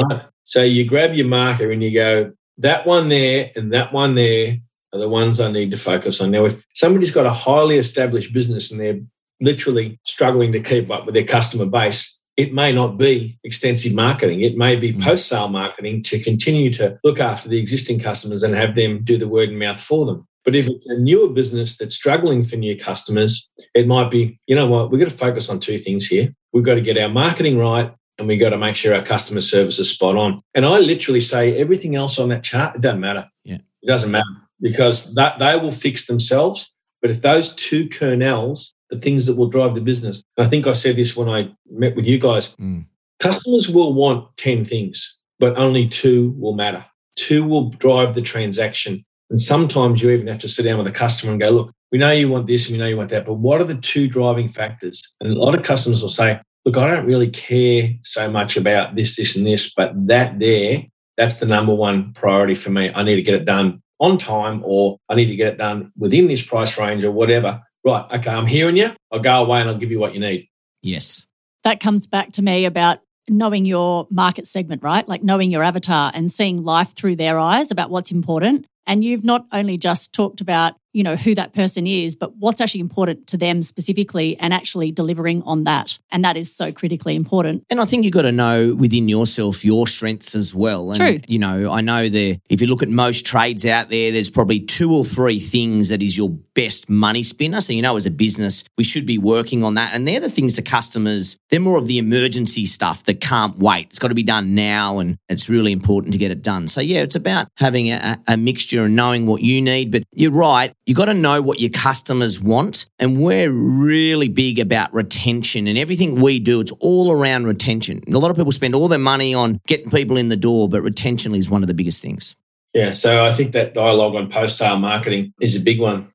right? 0.00 0.22
So 0.42 0.62
you 0.62 0.84
grab 0.84 1.14
your 1.14 1.26
marker 1.26 1.70
and 1.70 1.82
you 1.82 1.92
go, 1.92 2.32
that 2.58 2.86
one 2.86 3.08
there 3.08 3.50
and 3.56 3.72
that 3.72 3.92
one 3.92 4.14
there 4.14 4.58
are 4.92 5.00
the 5.00 5.08
ones 5.08 5.40
I 5.40 5.50
need 5.50 5.70
to 5.70 5.76
focus 5.76 6.20
on. 6.20 6.30
Now, 6.30 6.44
if 6.44 6.64
somebody's 6.74 7.10
got 7.10 7.26
a 7.26 7.32
highly 7.32 7.78
established 7.78 8.32
business 8.32 8.70
and 8.70 8.80
they're 8.80 9.00
literally 9.40 9.98
struggling 10.04 10.52
to 10.52 10.60
keep 10.60 10.90
up 10.90 11.06
with 11.06 11.14
their 11.14 11.24
customer 11.24 11.66
base, 11.66 12.13
it 12.36 12.52
may 12.52 12.72
not 12.72 12.98
be 12.98 13.38
extensive 13.44 13.94
marketing. 13.94 14.40
It 14.40 14.56
may 14.56 14.76
be 14.76 14.92
mm. 14.92 15.02
post 15.02 15.28
sale 15.28 15.48
marketing 15.48 16.02
to 16.02 16.18
continue 16.18 16.72
to 16.74 16.98
look 17.04 17.20
after 17.20 17.48
the 17.48 17.58
existing 17.58 18.00
customers 18.00 18.42
and 18.42 18.54
have 18.54 18.74
them 18.74 19.04
do 19.04 19.16
the 19.16 19.28
word 19.28 19.50
of 19.50 19.54
mouth 19.54 19.80
for 19.80 20.04
them. 20.04 20.26
But 20.44 20.54
if 20.54 20.68
it's 20.68 20.86
a 20.90 20.98
newer 20.98 21.28
business 21.28 21.78
that's 21.78 21.94
struggling 21.94 22.44
for 22.44 22.56
new 22.56 22.76
customers, 22.76 23.48
it 23.74 23.86
might 23.86 24.10
be, 24.10 24.38
you 24.46 24.54
know 24.54 24.66
what, 24.66 24.90
we've 24.90 25.00
got 25.00 25.10
to 25.10 25.16
focus 25.16 25.48
on 25.48 25.58
two 25.58 25.78
things 25.78 26.06
here. 26.06 26.34
We've 26.52 26.64
got 26.64 26.74
to 26.74 26.82
get 26.82 26.98
our 26.98 27.08
marketing 27.08 27.56
right 27.56 27.94
and 28.18 28.28
we've 28.28 28.40
got 28.40 28.50
to 28.50 28.58
make 28.58 28.76
sure 28.76 28.94
our 28.94 29.02
customer 29.02 29.40
service 29.40 29.78
is 29.78 29.90
spot 29.90 30.16
on. 30.16 30.42
And 30.54 30.66
I 30.66 30.80
literally 30.80 31.20
say 31.20 31.56
everything 31.56 31.96
else 31.96 32.18
on 32.18 32.28
that 32.28 32.44
chart, 32.44 32.76
it 32.76 32.82
doesn't 32.82 33.00
matter. 33.00 33.28
Yeah. 33.44 33.58
It 33.82 33.86
doesn't 33.86 34.10
matter 34.10 34.24
because 34.60 35.14
that 35.14 35.38
they 35.38 35.56
will 35.56 35.72
fix 35.72 36.06
themselves. 36.06 36.70
But 37.00 37.10
if 37.10 37.22
those 37.22 37.54
two 37.54 37.88
kernels 37.88 38.74
the 38.94 39.00
things 39.00 39.26
that 39.26 39.36
will 39.36 39.48
drive 39.48 39.74
the 39.74 39.80
business. 39.80 40.22
And 40.36 40.46
I 40.46 40.50
think 40.50 40.66
I 40.66 40.72
said 40.72 40.96
this 40.96 41.16
when 41.16 41.28
I 41.28 41.50
met 41.70 41.96
with 41.96 42.06
you 42.06 42.18
guys. 42.18 42.54
Mm. 42.56 42.86
Customers 43.18 43.68
will 43.68 43.92
want 43.92 44.36
10 44.36 44.64
things, 44.64 45.18
but 45.38 45.56
only 45.56 45.88
two 45.88 46.34
will 46.38 46.54
matter. 46.54 46.84
Two 47.16 47.44
will 47.44 47.70
drive 47.70 48.14
the 48.14 48.22
transaction. 48.22 49.04
And 49.30 49.40
sometimes 49.40 50.02
you 50.02 50.10
even 50.10 50.26
have 50.28 50.38
to 50.38 50.48
sit 50.48 50.62
down 50.62 50.78
with 50.78 50.86
a 50.86 50.92
customer 50.92 51.32
and 51.32 51.40
go, 51.40 51.50
look, 51.50 51.72
we 51.90 51.98
know 51.98 52.12
you 52.12 52.28
want 52.28 52.46
this 52.46 52.66
and 52.66 52.72
we 52.72 52.78
know 52.78 52.88
you 52.88 52.96
want 52.96 53.10
that, 53.10 53.26
but 53.26 53.34
what 53.34 53.60
are 53.60 53.64
the 53.64 53.76
two 53.76 54.08
driving 54.08 54.48
factors? 54.48 55.02
And 55.20 55.32
a 55.32 55.38
lot 55.38 55.54
of 55.54 55.64
customers 55.64 56.02
will 56.02 56.08
say, 56.08 56.40
look, 56.64 56.76
I 56.76 56.88
don't 56.88 57.06
really 57.06 57.30
care 57.30 57.90
so 58.02 58.30
much 58.30 58.56
about 58.56 58.96
this, 58.96 59.16
this, 59.16 59.36
and 59.36 59.46
this, 59.46 59.72
but 59.72 59.92
that 60.08 60.38
there, 60.38 60.84
that's 61.16 61.38
the 61.38 61.46
number 61.46 61.74
one 61.74 62.12
priority 62.12 62.54
for 62.54 62.70
me. 62.70 62.90
I 62.94 63.02
need 63.02 63.16
to 63.16 63.22
get 63.22 63.34
it 63.34 63.44
done 63.44 63.80
on 64.00 64.18
time 64.18 64.62
or 64.64 64.98
I 65.08 65.14
need 65.14 65.26
to 65.26 65.36
get 65.36 65.54
it 65.54 65.58
done 65.58 65.92
within 65.96 66.26
this 66.26 66.42
price 66.42 66.78
range 66.78 67.04
or 67.04 67.12
whatever 67.12 67.62
right, 67.84 68.06
okay, 68.12 68.30
I'm 68.30 68.46
hearing 68.46 68.76
you. 68.76 68.90
I'll 69.12 69.20
go 69.20 69.44
away 69.44 69.60
and 69.60 69.70
I'll 69.70 69.78
give 69.78 69.90
you 69.90 69.98
what 69.98 70.14
you 70.14 70.20
need. 70.20 70.48
Yes. 70.82 71.26
That 71.64 71.80
comes 71.80 72.06
back 72.06 72.32
to 72.32 72.42
me 72.42 72.64
about 72.64 73.00
knowing 73.28 73.64
your 73.64 74.06
market 74.10 74.46
segment, 74.46 74.82
right? 74.82 75.08
Like 75.08 75.22
knowing 75.22 75.50
your 75.50 75.62
avatar 75.62 76.10
and 76.14 76.30
seeing 76.30 76.62
life 76.62 76.94
through 76.94 77.16
their 77.16 77.38
eyes 77.38 77.70
about 77.70 77.90
what's 77.90 78.10
important. 78.10 78.66
And 78.86 79.04
you've 79.04 79.24
not 79.24 79.46
only 79.52 79.78
just 79.78 80.12
talked 80.12 80.40
about 80.40 80.74
you 80.94 81.02
know, 81.02 81.16
who 81.16 81.34
that 81.34 81.52
person 81.52 81.86
is, 81.86 82.16
but 82.16 82.36
what's 82.36 82.60
actually 82.60 82.80
important 82.80 83.26
to 83.26 83.36
them 83.36 83.60
specifically 83.60 84.38
and 84.38 84.54
actually 84.54 84.92
delivering 84.92 85.42
on 85.42 85.64
that. 85.64 85.98
And 86.10 86.24
that 86.24 86.36
is 86.36 86.54
so 86.54 86.72
critically 86.72 87.16
important. 87.16 87.64
And 87.68 87.80
I 87.80 87.84
think 87.84 88.04
you've 88.04 88.14
got 88.14 88.22
to 88.22 88.32
know 88.32 88.74
within 88.74 89.08
yourself 89.08 89.64
your 89.64 89.88
strengths 89.88 90.36
as 90.36 90.54
well. 90.54 90.92
And, 90.92 91.00
True. 91.00 91.18
You 91.28 91.40
know, 91.40 91.70
I 91.70 91.80
know 91.80 92.08
that 92.08 92.40
if 92.48 92.60
you 92.60 92.68
look 92.68 92.82
at 92.82 92.88
most 92.88 93.26
trades 93.26 93.66
out 93.66 93.90
there, 93.90 94.12
there's 94.12 94.30
probably 94.30 94.60
two 94.60 94.94
or 94.94 95.04
three 95.04 95.40
things 95.40 95.88
that 95.88 96.00
is 96.00 96.16
your 96.16 96.30
best 96.30 96.88
money 96.88 97.24
spinner. 97.24 97.60
So, 97.60 97.72
you 97.72 97.82
know, 97.82 97.96
as 97.96 98.06
a 98.06 98.12
business, 98.12 98.62
we 98.78 98.84
should 98.84 99.04
be 99.04 99.18
working 99.18 99.64
on 99.64 99.74
that. 99.74 99.92
And 99.94 100.06
they're 100.06 100.20
the 100.20 100.30
things 100.30 100.54
to 100.54 100.62
customers, 100.62 101.36
they're 101.50 101.58
more 101.58 101.76
of 101.76 101.88
the 101.88 101.98
emergency 101.98 102.66
stuff 102.66 103.02
that 103.04 103.20
can't 103.20 103.58
wait. 103.58 103.88
It's 103.90 103.98
got 103.98 104.08
to 104.08 104.14
be 104.14 104.22
done 104.22 104.54
now. 104.54 105.00
And 105.00 105.18
it's 105.28 105.48
really 105.48 105.72
important 105.72 106.12
to 106.12 106.18
get 106.18 106.30
it 106.30 106.40
done. 106.40 106.68
So, 106.68 106.80
yeah, 106.80 107.00
it's 107.00 107.16
about 107.16 107.48
having 107.56 107.90
a, 107.90 108.22
a 108.28 108.36
mixture 108.36 108.73
and 108.82 108.96
knowing 108.96 109.26
what 109.26 109.42
you 109.42 109.62
need. 109.62 109.92
But 109.92 110.02
you're 110.12 110.32
right 110.32 110.74
you 110.86 110.94
got 110.94 111.06
to 111.06 111.14
know 111.14 111.40
what 111.40 111.60
your 111.60 111.70
customers 111.70 112.40
want. 112.40 112.86
And 112.98 113.18
we're 113.18 113.50
really 113.50 114.28
big 114.28 114.58
about 114.58 114.92
retention 114.92 115.66
and 115.66 115.78
everything 115.78 116.20
we 116.20 116.38
do, 116.38 116.60
it's 116.60 116.72
all 116.80 117.10
around 117.10 117.46
retention. 117.46 118.02
A 118.08 118.18
lot 118.18 118.30
of 118.30 118.36
people 118.36 118.52
spend 118.52 118.74
all 118.74 118.88
their 118.88 118.98
money 118.98 119.34
on 119.34 119.60
getting 119.66 119.90
people 119.90 120.16
in 120.16 120.28
the 120.28 120.36
door, 120.36 120.68
but 120.68 120.82
retention 120.82 121.34
is 121.34 121.48
one 121.48 121.62
of 121.62 121.68
the 121.68 121.74
biggest 121.74 122.02
things. 122.02 122.36
Yeah. 122.74 122.92
So 122.92 123.24
I 123.24 123.32
think 123.32 123.52
that 123.52 123.74
dialogue 123.74 124.14
on 124.14 124.30
post 124.30 124.58
sale 124.58 124.78
marketing 124.78 125.32
is 125.40 125.56
a 125.56 125.60
big 125.60 125.80
one. 125.80 126.12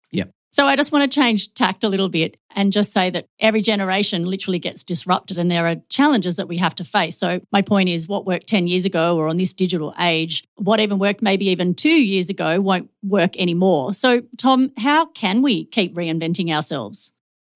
So 0.52 0.66
I 0.66 0.76
just 0.76 0.92
want 0.92 1.10
to 1.10 1.16
change 1.16 1.54
tact 1.54 1.84
a 1.84 1.90
little 1.90 2.10
bit 2.10 2.38
and 2.56 2.72
just 2.72 2.92
say 2.92 3.10
that 3.12 3.28
every 3.40 3.62
generation 3.62 4.26
literally 4.26 4.58
gets 4.58 4.84
disrupted 4.84 5.38
and 5.38 5.50
there 5.50 5.68
are 5.68 5.76
challenges 5.90 6.38
that 6.38 6.48
we 6.48 6.58
have 6.58 6.74
to 6.76 6.84
face. 6.84 7.18
So 7.18 7.40
my 7.52 7.62
point 7.62 7.90
is 7.90 8.08
what 8.08 8.26
worked 8.26 8.48
10 8.48 8.68
years 8.68 8.86
ago 8.86 9.16
or 9.16 9.28
on 9.28 9.38
this 9.38 9.54
digital 9.54 9.94
age, 10.00 10.44
what 10.56 10.80
even 10.80 10.98
worked 10.98 11.22
maybe 11.22 11.48
even 11.50 11.76
2 11.76 11.90
years 11.90 12.30
ago 12.30 12.60
won't 12.60 12.90
work 13.04 13.38
anymore. 13.38 13.94
So 13.94 14.24
Tom, 14.38 14.72
how 14.78 15.06
can 15.06 15.42
we 15.44 15.66
keep 15.66 15.94
reinventing 15.96 16.52
ourselves? 16.52 17.12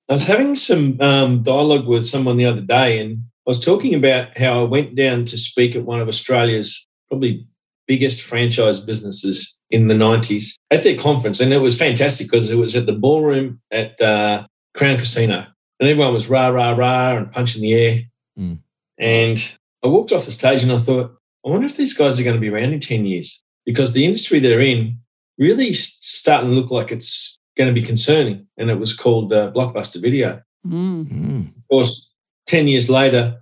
I 0.08 0.14
was 0.14 0.28
having 0.28 0.56
some 0.56 1.02
um, 1.02 1.42
dialogue 1.42 1.88
with 1.88 2.06
someone 2.06 2.38
the 2.38 2.46
other 2.46 2.62
day 2.62 3.00
and 3.00 3.24
I 3.46 3.50
was 3.50 3.60
talking 3.60 3.96
about 3.96 4.38
how 4.38 4.62
I 4.62 4.64
went 4.64 4.96
down 4.96 5.26
to 5.26 5.38
speak 5.38 5.76
at 5.76 5.84
one 5.84 6.00
of 6.00 6.08
Australia's 6.08 6.88
probably 7.10 7.48
biggest 7.88 8.22
franchise 8.22 8.80
businesses 8.80 9.60
in 9.74 9.88
the 9.88 9.96
90s 9.96 10.54
at 10.70 10.84
their 10.84 10.96
conference. 10.96 11.40
And 11.40 11.52
it 11.52 11.58
was 11.58 11.78
fantastic 11.78 12.28
because 12.28 12.52
it 12.52 12.58
was 12.58 12.76
at 12.76 12.86
the 12.86 12.94
ballroom 12.94 13.60
at 13.72 14.00
uh, 14.00 14.46
Crown 14.78 14.98
Casino. 14.98 15.48
And 15.80 15.90
everyone 15.90 16.14
was 16.14 16.30
rah, 16.30 16.50
rah, 16.50 16.76
rah 16.76 17.18
and 17.18 17.32
punching 17.32 17.64
the 17.64 17.74
air. 17.74 18.02
Mm. 18.40 18.60
And 19.00 19.58
I 19.84 19.88
walked 19.88 20.12
off 20.12 20.28
the 20.28 20.32
stage 20.32 20.62
and 20.62 20.72
I 20.72 20.78
thought, 20.78 21.18
I 21.44 21.50
wonder 21.50 21.66
if 21.66 21.76
these 21.76 21.96
guys 21.96 22.20
are 22.20 22.24
going 22.24 22.36
to 22.36 22.40
be 22.40 22.50
around 22.50 22.72
in 22.72 22.80
10 22.80 23.06
years 23.06 23.44
because 23.66 23.94
the 23.94 24.06
industry 24.06 24.40
they're 24.40 24.62
in 24.62 25.00
really 25.40 25.74
starting 25.74 26.52
to 26.52 26.56
look 26.56 26.70
like 26.70 26.92
it's 26.92 27.36
going 27.58 27.74
to 27.74 27.74
be 27.74 27.86
concerning. 27.86 28.48
And 28.58 28.70
it 28.70 28.80
was 28.80 28.96
called 28.96 29.34
uh, 29.34 29.52
Blockbuster 29.52 30.00
Video. 30.00 30.40
Mm. 30.66 31.48
Of 31.48 31.68
course, 31.68 32.10
10 32.46 32.68
years 32.68 32.92
later, 32.92 33.42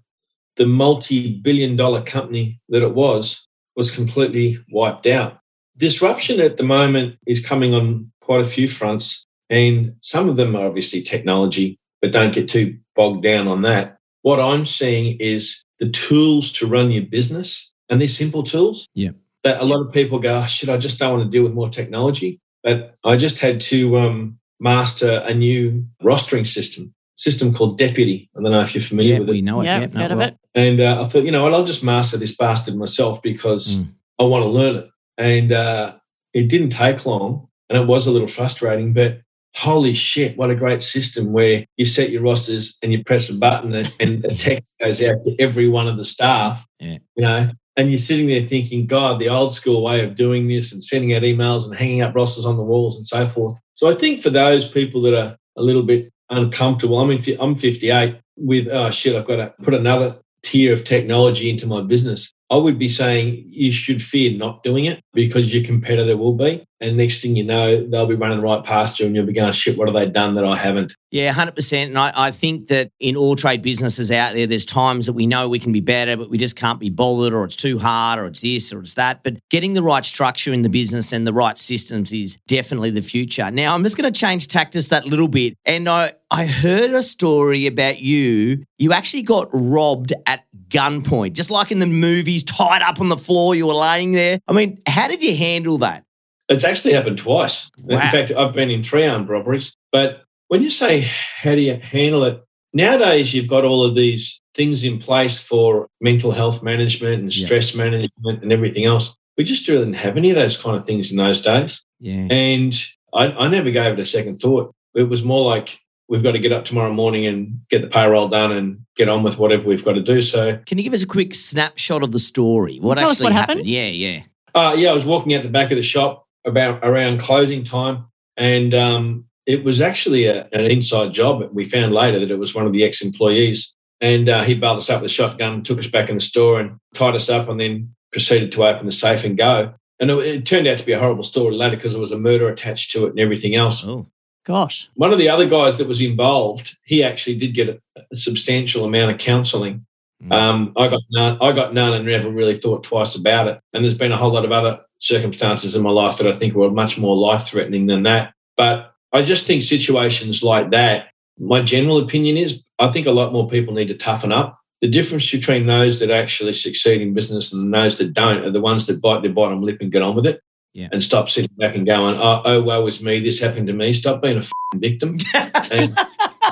the 0.55 0.65
multi 0.65 1.39
billion 1.39 1.75
dollar 1.75 2.01
company 2.01 2.61
that 2.69 2.83
it 2.83 2.95
was 2.95 3.45
was 3.75 3.91
completely 3.91 4.57
wiped 4.71 5.07
out. 5.07 5.40
Disruption 5.81 6.39
at 6.39 6.57
the 6.57 6.63
moment 6.63 7.17
is 7.25 7.43
coming 7.43 7.73
on 7.73 8.11
quite 8.21 8.41
a 8.41 8.47
few 8.47 8.67
fronts, 8.67 9.25
and 9.49 9.95
some 10.01 10.29
of 10.29 10.37
them 10.37 10.55
are 10.55 10.67
obviously 10.67 11.01
technology, 11.01 11.79
but 12.03 12.11
don't 12.11 12.35
get 12.35 12.47
too 12.47 12.77
bogged 12.95 13.23
down 13.23 13.47
on 13.47 13.63
that. 13.63 13.97
What 14.21 14.39
I'm 14.39 14.63
seeing 14.63 15.19
is 15.19 15.65
the 15.79 15.89
tools 15.89 16.51
to 16.53 16.67
run 16.67 16.91
your 16.91 17.05
business, 17.05 17.73
and 17.89 17.99
they're 17.99 18.07
simple 18.07 18.43
tools. 18.43 18.87
Yeah. 18.93 19.09
That 19.43 19.59
a 19.59 19.65
lot 19.65 19.81
of 19.81 19.91
people 19.91 20.19
go, 20.19 20.41
oh, 20.43 20.45
shit, 20.45 20.69
I 20.69 20.77
just 20.77 20.99
don't 20.99 21.17
want 21.17 21.31
to 21.31 21.35
deal 21.35 21.41
with 21.41 21.53
more 21.53 21.69
technology. 21.69 22.39
But 22.61 22.95
I 23.03 23.17
just 23.17 23.39
had 23.39 23.59
to 23.61 23.97
um, 23.97 24.37
master 24.59 25.23
a 25.25 25.33
new 25.33 25.87
rostering 26.03 26.45
system 26.45 26.93
system 27.15 27.53
called 27.55 27.79
Deputy. 27.79 28.29
I 28.37 28.41
don't 28.41 28.51
know 28.51 28.61
if 28.61 28.75
you're 28.75 28.83
familiar 28.83 29.13
yeah, 29.13 29.19
with 29.19 29.29
it. 29.29 29.31
We 29.31 29.41
know 29.41 29.61
it. 29.61 29.65
Yep, 29.65 29.93
yeah, 29.93 29.99
heard 29.99 30.11
of 30.11 30.21
it. 30.21 30.37
And 30.53 30.79
uh, 30.79 31.03
I 31.03 31.07
thought, 31.07 31.23
you 31.23 31.31
know 31.31 31.47
I'll 31.47 31.63
just 31.63 31.83
master 31.83 32.17
this 32.17 32.35
bastard 32.35 32.75
myself 32.75 33.19
because 33.23 33.77
mm. 33.77 33.89
I 34.19 34.23
want 34.23 34.43
to 34.43 34.49
learn 34.49 34.75
it. 34.75 34.90
And 35.21 35.51
uh, 35.51 35.95
it 36.33 36.49
didn't 36.49 36.71
take 36.71 37.05
long 37.05 37.47
and 37.69 37.79
it 37.79 37.85
was 37.85 38.07
a 38.07 38.11
little 38.11 38.27
frustrating, 38.27 38.91
but 38.91 39.21
holy 39.55 39.93
shit, 39.93 40.37
what 40.37 40.49
a 40.49 40.55
great 40.55 40.81
system 40.81 41.31
where 41.31 41.65
you 41.77 41.85
set 41.85 42.09
your 42.09 42.23
rosters 42.23 42.77
and 42.81 42.91
you 42.91 43.03
press 43.03 43.29
a 43.29 43.35
button 43.37 43.73
and, 43.75 43.93
and 43.99 44.25
a 44.25 44.35
text 44.35 44.75
goes 44.79 45.03
out 45.03 45.21
to 45.23 45.35
every 45.39 45.67
one 45.67 45.87
of 45.87 45.97
the 45.97 46.05
staff, 46.05 46.65
yeah. 46.79 46.97
you 47.15 47.23
know, 47.23 47.51
and 47.77 47.89
you're 47.89 47.99
sitting 47.99 48.27
there 48.27 48.47
thinking, 48.47 48.85
God, 48.85 49.19
the 49.19 49.29
old 49.29 49.53
school 49.53 49.83
way 49.83 50.03
of 50.03 50.15
doing 50.15 50.47
this 50.47 50.71
and 50.71 50.83
sending 50.83 51.13
out 51.13 51.21
emails 51.21 51.65
and 51.65 51.75
hanging 51.75 52.01
up 52.01 52.15
rosters 52.15 52.45
on 52.45 52.57
the 52.57 52.63
walls 52.63 52.97
and 52.97 53.05
so 53.05 53.27
forth. 53.27 53.59
So 53.73 53.89
I 53.89 53.93
think 53.93 54.21
for 54.21 54.29
those 54.29 54.67
people 54.67 55.01
that 55.03 55.13
are 55.13 55.37
a 55.55 55.61
little 55.61 55.83
bit 55.83 56.11
uncomfortable, 56.29 56.97
I 56.97 57.05
mean, 57.05 57.23
I'm 57.39 57.55
58 57.55 58.17
with, 58.37 58.67
oh 58.71 58.89
shit, 58.89 59.15
I've 59.15 59.27
got 59.27 59.37
to 59.37 59.53
put 59.61 59.73
another 59.73 60.15
tier 60.43 60.73
of 60.73 60.83
technology 60.83 61.49
into 61.49 61.67
my 61.67 61.81
business. 61.81 62.33
I 62.51 62.57
would 62.57 62.77
be 62.77 62.89
saying 62.89 63.45
you 63.47 63.71
should 63.71 64.01
fear 64.01 64.37
not 64.37 64.61
doing 64.61 64.83
it 64.83 65.01
because 65.13 65.53
your 65.53 65.63
competitor 65.63 66.17
will 66.17 66.33
be. 66.33 66.65
And 66.81 66.97
next 66.97 67.21
thing 67.21 67.35
you 67.35 67.43
know, 67.45 67.87
they'll 67.87 68.07
be 68.07 68.15
running 68.15 68.41
right 68.41 68.63
past 68.63 68.99
you 68.99 69.05
and 69.05 69.15
you'll 69.15 69.25
be 69.25 69.33
going, 69.33 69.53
shit, 69.53 69.77
what 69.77 69.87
have 69.87 69.95
they 69.95 70.09
done 70.09 70.33
that 70.35 70.43
I 70.43 70.57
haven't? 70.57 70.93
Yeah, 71.11 71.31
100%. 71.31 71.87
And 71.87 71.97
I, 71.97 72.11
I 72.13 72.31
think 72.31 72.67
that 72.67 72.89
in 72.99 73.15
all 73.15 73.35
trade 73.35 73.61
businesses 73.61 74.11
out 74.11 74.33
there, 74.33 74.47
there's 74.47 74.65
times 74.65 75.05
that 75.05 75.13
we 75.13 75.27
know 75.27 75.47
we 75.47 75.59
can 75.59 75.71
be 75.71 75.79
better, 75.79 76.17
but 76.17 76.29
we 76.29 76.37
just 76.37 76.55
can't 76.55 76.79
be 76.79 76.89
bothered 76.89 77.33
or 77.33 77.45
it's 77.45 77.55
too 77.55 77.77
hard 77.77 78.19
or 78.19 78.25
it's 78.25 78.41
this 78.41 78.73
or 78.73 78.79
it's 78.79 78.95
that. 78.95 79.23
But 79.23 79.37
getting 79.49 79.75
the 79.75 79.83
right 79.83 80.03
structure 80.03 80.51
in 80.51 80.63
the 80.63 80.69
business 80.69 81.13
and 81.13 81.25
the 81.25 81.33
right 81.33 81.57
systems 81.57 82.11
is 82.11 82.37
definitely 82.47 82.89
the 82.89 83.03
future. 83.03 83.49
Now, 83.51 83.75
I'm 83.75 83.83
just 83.83 83.95
going 83.95 84.11
to 84.11 84.19
change 84.19 84.47
tactics 84.47 84.87
that 84.87 85.05
little 85.05 85.27
bit. 85.27 85.55
And 85.65 85.87
I, 85.87 86.13
I 86.31 86.47
heard 86.47 86.93
a 86.93 87.03
story 87.03 87.67
about 87.67 87.99
you. 87.99 88.63
You 88.79 88.91
actually 88.91 89.21
got 89.21 89.49
robbed 89.51 90.13
at 90.25 90.45
gunpoint, 90.69 91.33
just 91.33 91.51
like 91.51 91.71
in 91.71 91.79
the 91.79 91.85
movies, 91.85 92.40
tied 92.43 92.81
up 92.81 92.99
on 92.99 93.09
the 93.09 93.17
floor, 93.17 93.55
you 93.55 93.67
were 93.67 93.73
laying 93.73 94.11
there. 94.11 94.39
I 94.47 94.53
mean, 94.53 94.81
how 94.85 95.07
did 95.07 95.23
you 95.23 95.35
handle 95.35 95.77
that? 95.79 96.03
It's 96.49 96.63
actually 96.63 96.93
happened 96.93 97.17
twice. 97.17 97.71
Wow. 97.81 97.95
In 97.95 98.11
fact, 98.11 98.31
I've 98.31 98.53
been 98.53 98.69
in 98.69 98.83
three 98.83 99.05
armed 99.05 99.29
robberies. 99.29 99.75
But 99.91 100.23
when 100.49 100.61
you 100.61 100.69
say 100.69 101.01
how 101.01 101.55
do 101.55 101.61
you 101.61 101.75
handle 101.75 102.23
it, 102.25 102.43
nowadays 102.73 103.33
you've 103.33 103.47
got 103.47 103.63
all 103.63 103.83
of 103.83 103.95
these 103.95 104.41
things 104.53 104.83
in 104.83 104.99
place 104.99 105.39
for 105.39 105.87
mental 106.01 106.31
health 106.31 106.61
management 106.61 107.21
and 107.21 107.31
stress 107.33 107.73
yeah. 107.73 107.83
management 107.83 108.43
and 108.43 108.51
everything 108.51 108.85
else. 108.85 109.15
We 109.37 109.45
just 109.45 109.65
didn't 109.65 109.93
have 109.93 110.17
any 110.17 110.29
of 110.29 110.35
those 110.35 110.57
kind 110.57 110.75
of 110.75 110.85
things 110.85 111.09
in 111.09 111.17
those 111.17 111.41
days. 111.41 111.83
Yeah. 111.99 112.27
And 112.29 112.73
I, 113.13 113.27
I 113.27 113.47
never 113.47 113.71
gave 113.71 113.93
it 113.93 113.99
a 113.99 114.05
second 114.05 114.37
thought. 114.37 114.73
It 114.93 115.03
was 115.03 115.23
more 115.23 115.45
like 115.45 115.79
we've 116.11 116.21
got 116.21 116.33
to 116.33 116.39
get 116.39 116.51
up 116.51 116.65
tomorrow 116.65 116.91
morning 116.91 117.25
and 117.25 117.61
get 117.69 117.81
the 117.81 117.87
payroll 117.87 118.27
done 118.27 118.51
and 118.51 118.85
get 118.97 119.07
on 119.07 119.23
with 119.23 119.39
whatever 119.39 119.63
we've 119.63 119.85
got 119.85 119.93
to 119.93 120.01
do. 120.01 120.21
So, 120.21 120.59
can 120.65 120.77
you 120.77 120.83
give 120.83 120.93
us 120.93 121.01
a 121.01 121.07
quick 121.07 121.33
snapshot 121.33 122.03
of 122.03 122.11
the 122.11 122.19
story? 122.19 122.79
What 122.79 122.97
Tell 122.97 123.09
actually 123.09 123.23
what 123.23 123.33
happened? 123.33 123.59
happened? 123.59 123.69
Yeah, 123.69 123.87
yeah. 123.87 124.23
Uh, 124.53 124.75
yeah, 124.77 124.91
I 124.91 124.93
was 124.93 125.05
walking 125.05 125.33
out 125.33 125.43
the 125.43 125.49
back 125.49 125.71
of 125.71 125.77
the 125.77 125.83
shop 125.83 126.27
about 126.45 126.81
around 126.83 127.21
closing 127.21 127.63
time, 127.63 128.05
and 128.35 128.73
um, 128.73 129.25
it 129.45 129.63
was 129.63 129.79
actually 129.79 130.25
a, 130.25 130.49
an 130.51 130.69
inside 130.69 131.13
job. 131.13 131.49
We 131.53 131.63
found 131.63 131.93
later 131.93 132.19
that 132.19 132.29
it 132.29 132.37
was 132.37 132.53
one 132.53 132.65
of 132.65 132.73
the 132.73 132.83
ex-employees, 132.83 133.73
and 134.01 134.27
uh, 134.27 134.43
he 134.43 134.53
bailed 134.53 134.77
us 134.77 134.89
up 134.89 135.01
with 135.01 135.09
a 135.09 135.13
shotgun, 135.13 135.63
took 135.63 135.79
us 135.79 135.87
back 135.87 136.09
in 136.09 136.15
the 136.15 136.21
store, 136.21 136.59
and 136.59 136.77
tied 136.93 137.15
us 137.15 137.29
up, 137.29 137.47
and 137.47 137.59
then 137.59 137.95
proceeded 138.11 138.51
to 138.51 138.65
open 138.65 138.85
the 138.85 138.91
safe 138.91 139.23
and 139.23 139.37
go. 139.37 139.73
And 140.01 140.11
it, 140.11 140.17
it 140.17 140.45
turned 140.45 140.67
out 140.67 140.77
to 140.79 140.85
be 140.85 140.91
a 140.91 140.99
horrible 140.99 141.23
story 141.23 141.55
later 141.55 141.77
because 141.77 141.93
there 141.93 142.01
was 142.01 142.11
a 142.11 142.19
murder 142.19 142.49
attached 142.49 142.91
to 142.91 143.05
it 143.05 143.11
and 143.11 143.19
everything 143.21 143.55
else. 143.55 143.85
Oh. 143.85 144.07
Gosh. 144.43 144.89
One 144.95 145.11
of 145.11 145.19
the 145.19 145.29
other 145.29 145.47
guys 145.47 145.77
that 145.77 145.87
was 145.87 146.01
involved, 146.01 146.77
he 146.83 147.03
actually 147.03 147.35
did 147.35 147.53
get 147.53 147.69
a, 147.69 147.81
a 148.11 148.15
substantial 148.15 148.85
amount 148.85 149.11
of 149.11 149.19
counselling. 149.19 149.85
Mm. 150.23 150.31
Um, 150.31 150.73
I 150.77 150.87
got 150.87 151.01
none. 151.11 151.37
I 151.41 151.51
got 151.51 151.73
none, 151.73 151.93
and 151.93 152.05
never 152.05 152.29
really 152.29 152.57
thought 152.57 152.83
twice 152.83 153.15
about 153.15 153.47
it. 153.47 153.59
And 153.73 153.83
there's 153.83 153.97
been 153.97 154.11
a 154.11 154.17
whole 154.17 154.31
lot 154.31 154.45
of 154.45 154.51
other 154.51 154.83
circumstances 154.99 155.75
in 155.75 155.81
my 155.81 155.91
life 155.91 156.17
that 156.17 156.27
I 156.27 156.33
think 156.33 156.53
were 156.53 156.71
much 156.71 156.97
more 156.97 157.15
life 157.15 157.43
threatening 157.43 157.87
than 157.87 158.03
that. 158.03 158.33
But 158.57 158.93
I 159.13 159.23
just 159.23 159.45
think 159.45 159.63
situations 159.63 160.43
like 160.43 160.71
that. 160.71 161.07
My 161.39 161.61
general 161.61 161.97
opinion 161.97 162.37
is, 162.37 162.61
I 162.77 162.91
think 162.91 163.07
a 163.07 163.11
lot 163.11 163.33
more 163.33 163.47
people 163.47 163.73
need 163.73 163.87
to 163.87 163.97
toughen 163.97 164.31
up. 164.31 164.59
The 164.81 164.87
difference 164.87 165.29
between 165.29 165.67
those 165.67 165.99
that 165.99 166.09
actually 166.09 166.53
succeed 166.53 167.01
in 167.01 167.13
business 167.13 167.53
and 167.53 167.73
those 167.73 167.97
that 167.99 168.13
don't 168.13 168.43
are 168.43 168.51
the 168.51 168.61
ones 168.61 168.87
that 168.87 169.01
bite 169.01 169.21
their 169.21 169.31
bottom 169.31 169.61
lip 169.61 169.77
and 169.81 169.91
get 169.91 170.01
on 170.01 170.15
with 170.15 170.25
it 170.25 170.41
yeah. 170.73 170.89
and 170.91 171.03
stop 171.03 171.29
sitting 171.29 171.51
back 171.57 171.75
and 171.75 171.85
going, 171.85 172.17
oh, 172.17 172.41
oh, 172.45 172.61
woe 172.61 172.83
was 172.83 173.01
me. 173.01 173.19
This 173.19 173.39
happened 173.39 173.67
to 173.67 173.73
me. 173.73 173.93
Stop 173.93 174.21
being 174.21 174.37
a 174.37 174.77
victim. 174.77 175.17
and, 175.33 175.97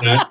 you 0.00 0.06
know, 0.06 0.22